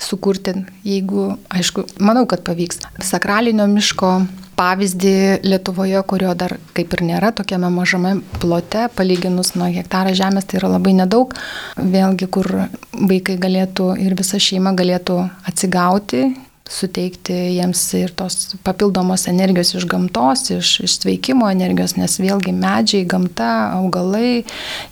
sukurti, 0.00 0.54
jeigu, 0.84 1.36
aišku, 1.52 1.86
manau, 2.04 2.26
kad 2.28 2.44
pavyks. 2.46 2.82
Sakralinio 3.04 3.66
miško 3.70 4.12
pavyzdį 4.56 5.16
Lietuvoje, 5.44 6.00
kurio 6.08 6.32
dar 6.38 6.56
kaip 6.76 6.94
ir 6.96 7.04
nėra 7.10 7.32
tokiame 7.36 7.68
mažame 7.72 8.16
plote, 8.40 8.86
palyginus 8.96 9.54
nuo 9.56 9.68
hektarą 9.72 10.14
žemės, 10.16 10.48
tai 10.48 10.60
yra 10.60 10.72
labai 10.76 10.94
nedaug. 10.96 11.34
Vėlgi, 11.76 12.28
kur 12.32 12.48
vaikai 12.96 13.36
galėtų 13.42 13.92
ir 14.02 14.16
visa 14.18 14.40
šeima 14.40 14.72
galėtų 14.78 15.20
atsigauti 15.48 16.24
suteikti 16.70 17.34
jiems 17.56 17.82
ir 17.94 18.10
tos 18.18 18.56
papildomos 18.66 19.26
energijos 19.30 19.72
iš 19.78 19.86
gamtos, 19.90 20.48
iš, 20.50 20.72
iš 20.86 20.96
sveikimo 20.98 21.48
energijos, 21.50 21.94
nes 21.98 22.18
vėlgi 22.18 22.54
medžiai, 22.56 23.06
gamta, 23.08 23.50
augalai, 23.76 24.42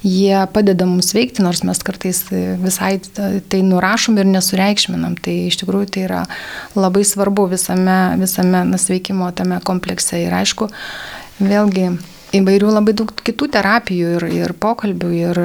jie 0.07 0.45
padeda 0.55 0.87
mums 0.87 1.13
veikti, 1.17 1.43
nors 1.45 1.65
mes 1.67 1.83
kartais 1.85 2.23
visai 2.63 2.95
tai 3.51 3.63
nurašom 3.67 4.21
ir 4.23 4.31
nesureikšminam. 4.31 5.19
Tai 5.25 5.35
iš 5.49 5.59
tikrųjų 5.63 5.91
tai 5.97 6.07
yra 6.07 6.23
labai 6.79 7.05
svarbu 7.07 7.49
visame, 7.57 7.99
visame 8.23 8.65
nasveikimo 8.71 9.33
tame 9.35 9.59
komplekse. 9.67 10.23
Ir 10.23 10.35
aišku, 10.39 10.71
vėlgi 11.43 11.91
įvairių 12.39 12.71
labai 12.79 12.95
daug 12.97 13.11
kitų 13.27 13.51
terapijų 13.59 14.17
ir, 14.19 14.31
ir 14.45 14.57
pokalbių, 14.63 15.13
ir, 15.19 15.45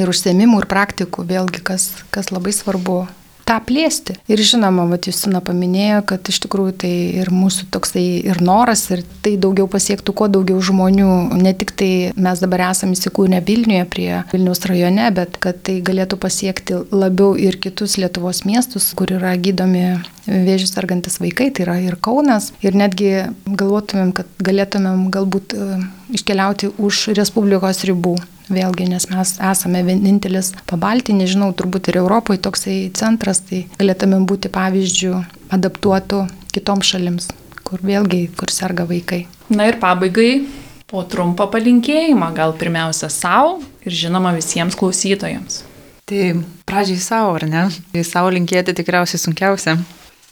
ir 0.00 0.12
užsiemimų, 0.16 0.64
ir 0.64 0.70
praktikų, 0.70 1.28
vėlgi 1.28 1.64
kas, 1.64 1.90
kas 2.14 2.32
labai 2.32 2.56
svarbu 2.56 3.02
tą 3.48 3.58
plėsti. 3.64 4.18
Ir 4.30 4.42
žinoma, 4.44 4.84
vat 4.90 5.08
Justina 5.08 5.40
paminėjo, 5.44 6.02
kad 6.10 6.28
iš 6.30 6.40
tikrųjų 6.44 6.74
tai 6.84 6.92
ir 7.22 7.30
mūsų 7.32 7.68
toksai 7.74 8.04
ir 8.28 8.42
noras, 8.44 8.84
ir 8.94 9.04
tai 9.24 9.36
daugiau 9.40 9.68
pasiektų 9.70 10.14
kuo 10.20 10.28
daugiau 10.32 10.60
žmonių. 10.64 11.40
Ne 11.40 11.54
tik 11.56 11.72
tai 11.78 11.90
mes 12.16 12.44
dabar 12.44 12.68
esame 12.70 12.98
įsikūrę 12.98 13.40
Vilniuje 13.48 13.88
prie 13.90 14.10
Vilniaus 14.32 14.64
rajone, 14.68 15.08
bet 15.16 15.40
kad 15.42 15.62
tai 15.66 15.78
galėtų 15.84 16.20
pasiekti 16.20 16.82
labiau 16.92 17.34
ir 17.38 17.58
kitus 17.62 17.96
Lietuvos 18.00 18.44
miestus, 18.48 18.92
kur 18.98 19.12
yra 19.16 19.34
gydomi 19.40 19.98
vėžius 20.28 20.76
argantis 20.80 21.18
vaikai, 21.22 21.50
tai 21.54 21.64
yra 21.66 21.76
ir 21.82 21.96
Kaunas. 22.04 22.52
Ir 22.64 22.76
netgi 22.78 23.12
galvotumėm, 23.48 24.12
kad 24.16 24.28
galėtumėm 24.44 25.08
galbūt 25.14 25.54
e, 25.56 25.78
iškeliauti 26.18 26.72
už 26.78 27.08
Respublikos 27.18 27.84
ribų. 27.88 28.16
Vėlgi, 28.48 28.86
nes 28.88 29.04
mes 29.10 29.34
esame 29.44 29.82
vienintelis 29.84 30.54
pabaltį, 30.70 31.18
nežinau, 31.18 31.50
turbūt 31.52 31.90
ir 31.90 31.98
Europoje 32.00 32.40
toksai 32.46 32.78
centras, 32.96 33.42
tai 33.44 33.66
galėtume 33.76 34.22
būti 34.24 34.48
pavyzdžių 34.52 35.12
adaptuotų 35.52 36.22
kitoms 36.54 36.94
šalims, 36.94 37.28
kur 37.60 37.84
vėlgi, 37.84 38.22
kur 38.38 38.52
serga 38.52 38.88
vaikai. 38.88 39.26
Na 39.52 39.68
ir 39.68 39.76
pabaigai 39.82 40.46
po 40.88 41.04
trumpą 41.04 41.50
palinkėjimą, 41.52 42.30
gal 42.36 42.56
pirmiausia 42.56 43.10
savo 43.12 43.58
ir 43.84 43.92
žinoma 43.92 44.32
visiems 44.36 44.76
klausytojams. 44.80 45.62
Tai 46.08 46.40
pradžiai 46.64 47.00
savo, 47.04 47.34
ar 47.36 47.44
ne? 47.44 47.66
Tai 47.92 48.04
savo 48.08 48.32
linkėti 48.32 48.72
tikriausiai 48.80 49.20
sunkiausia. 49.20 49.76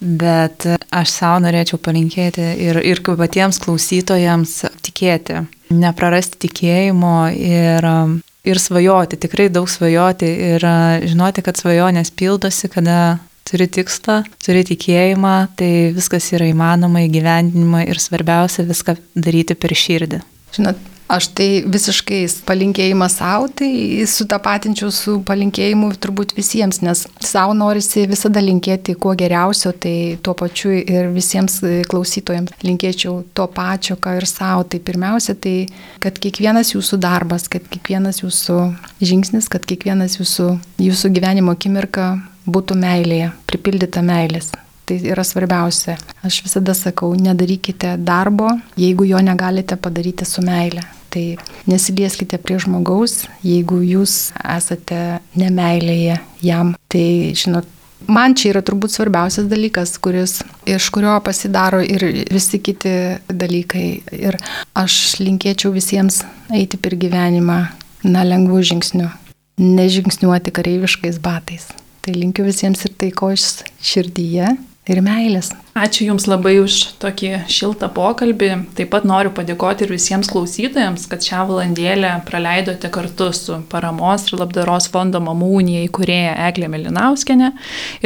Bet 0.00 0.66
aš 0.92 1.12
savo 1.12 1.40
norėčiau 1.46 1.78
palinkėti 1.80 2.44
ir, 2.66 2.80
ir 2.84 3.00
patiems 3.00 3.58
klausytojams 3.62 4.58
tikėti, 4.84 5.46
neprarasti 5.72 6.42
tikėjimo 6.44 7.30
ir, 7.32 7.86
ir 8.44 8.60
svajoti, 8.60 9.16
tikrai 9.16 9.48
daug 9.48 9.70
svajoti 9.70 10.28
ir 10.52 10.66
žinoti, 11.06 11.42
kad 11.46 11.56
svajonės 11.56 12.12
pildosi, 12.12 12.68
kada 12.68 13.18
turi 13.46 13.68
tikslą, 13.70 14.20
turi 14.42 14.64
tikėjimą, 14.66 15.36
tai 15.56 15.70
viskas 15.96 16.28
yra 16.34 16.48
įmanoma 16.50 17.04
įgyvendinima 17.06 17.86
ir 17.86 18.00
svarbiausia 18.02 18.66
viską 18.66 18.96
daryti 19.14 19.56
per 19.56 19.74
širdį. 19.76 20.20
Žinot, 20.56 20.82
Aš 21.06 21.28
tai 21.38 21.62
visiškai 21.70 22.24
palinkėjimas 22.48 23.20
savo, 23.20 23.46
tai 23.46 23.68
sutapatinčiau 24.10 24.90
su 24.90 25.12
palinkėjimu 25.26 25.92
turbūt 26.02 26.34
visiems, 26.34 26.80
nes 26.82 27.04
savo 27.22 27.54
norisi 27.54 28.08
visada 28.10 28.42
linkėti 28.42 28.96
kuo 28.98 29.14
geriausio, 29.18 29.70
tai 29.70 30.18
tuo 30.26 30.34
pačiu 30.34 30.74
ir 30.74 31.12
visiems 31.14 31.60
klausytojams 31.86 32.58
linkėčiau 32.66 33.20
to 33.38 33.46
pačio, 33.54 33.94
ką 34.02 34.16
ir 34.18 34.26
savo. 34.26 34.66
Tai 34.66 34.82
pirmiausia, 34.82 35.38
tai 35.38 35.54
kad 36.02 36.18
kiekvienas 36.18 36.74
jūsų 36.74 36.98
darbas, 37.06 37.46
kad 37.54 37.70
kiekvienas 37.70 38.24
jūsų 38.24 38.60
žingsnis, 38.98 39.46
kad 39.52 39.62
kiekvienas 39.62 40.18
jūsų, 40.18 40.50
jūsų 40.82 41.14
gyvenimo 41.14 41.54
akimirka 41.54 42.16
būtų 42.50 42.82
meilėje, 42.82 43.30
pripildyta 43.46 44.02
meilės. 44.02 44.56
Tai 44.86 45.00
yra 45.02 45.24
svarbiausia. 45.26 45.96
Aš 46.22 46.44
visada 46.44 46.74
sakau, 46.78 47.08
nedarykite 47.18 47.96
darbo, 47.98 48.52
jeigu 48.78 49.08
jo 49.08 49.18
negalite 49.18 49.74
padaryti 49.76 50.24
su 50.24 50.44
meile. 50.46 50.84
Tai 51.10 51.24
nesilieskite 51.66 52.38
prie 52.38 52.60
žmogaus, 52.62 53.24
jeigu 53.42 53.80
jūs 53.82 54.30
esate 54.44 55.18
nemeilėje 55.34 56.20
jam. 56.46 56.70
Tai, 56.92 57.08
žinot, 57.34 57.66
man 58.06 58.36
čia 58.38 58.52
yra 58.52 58.62
turbūt 58.62 58.94
svarbiausias 58.94 59.48
dalykas, 59.50 59.96
kuris, 60.02 60.36
iš 60.70 60.86
kurio 60.94 61.16
pasidaro 61.26 61.82
ir 61.82 62.06
visi 62.30 62.62
kiti 62.62 62.94
dalykai. 63.26 63.88
Ir 64.14 64.38
aš 64.78 65.16
linkėčiau 65.18 65.74
visiems 65.74 66.20
eiti 66.54 66.78
per 66.78 66.94
gyvenimą, 66.94 67.58
na, 68.06 68.22
lengvų 68.22 68.62
žingsnių, 68.70 69.10
nežingsniuoti 69.66 70.54
kareiviškais 70.54 71.18
batais. 71.26 71.72
Tai 72.06 72.14
linkiu 72.14 72.46
visiems 72.46 72.86
ir 72.86 72.94
taikos 72.94 73.64
širdyje 73.82 74.54
ir 74.90 75.00
meilės. 75.02 75.50
Ačiū 75.76 76.06
Jums 76.08 76.24
labai 76.30 76.54
už 76.62 76.74
tokį 77.02 77.30
šiltą 77.52 77.88
pokalbį. 77.92 78.50
Taip 78.78 78.90
pat 78.94 79.04
noriu 79.08 79.32
padėkoti 79.34 79.84
ir 79.84 79.92
visiems 79.92 80.30
klausytojams, 80.32 81.04
kad 81.10 81.24
šią 81.26 81.42
valandėlę 81.50 82.12
praleidote 82.28 82.88
kartu 82.94 83.28
su 83.36 83.58
paramos 83.72 84.28
ir 84.30 84.40
labdaros 84.40 84.88
fondo 84.92 85.20
Mamų 85.20 85.50
unija 85.60 85.84
įkūrėja 85.88 86.36
Eglė 86.48 86.70
Melinauskenė 86.72 87.52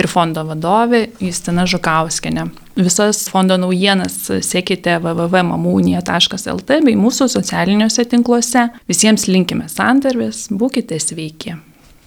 ir 0.00 0.10
fondo 0.10 0.44
vadovė 0.48 1.06
Justina 1.22 1.66
Žukauskenė. 1.68 2.48
Visas 2.80 3.26
fondo 3.28 3.58
naujienas 3.60 4.16
sekite 4.46 4.96
www.mamunija.lt 5.02 6.78
bei 6.86 6.96
mūsų 6.96 7.28
socialiniuose 7.34 8.06
tinkluose. 8.08 8.70
Visiems 8.88 9.28
linkime 9.28 9.68
santarvės, 9.68 10.48
būkite 10.50 10.98
sveiki. 11.02 11.58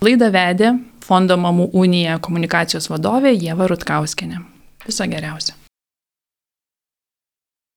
Laidą 0.03 0.31
vedė 0.33 0.73
Fondo 1.03 1.35
Mamų 1.39 1.69
unija 1.75 2.17
komunikacijos 2.23 2.89
vadovė 2.91 3.35
Jėva 3.35 3.67
Rutkauskenė. 3.71 4.52
Viso 4.85 5.03
geriausio. 5.05 5.62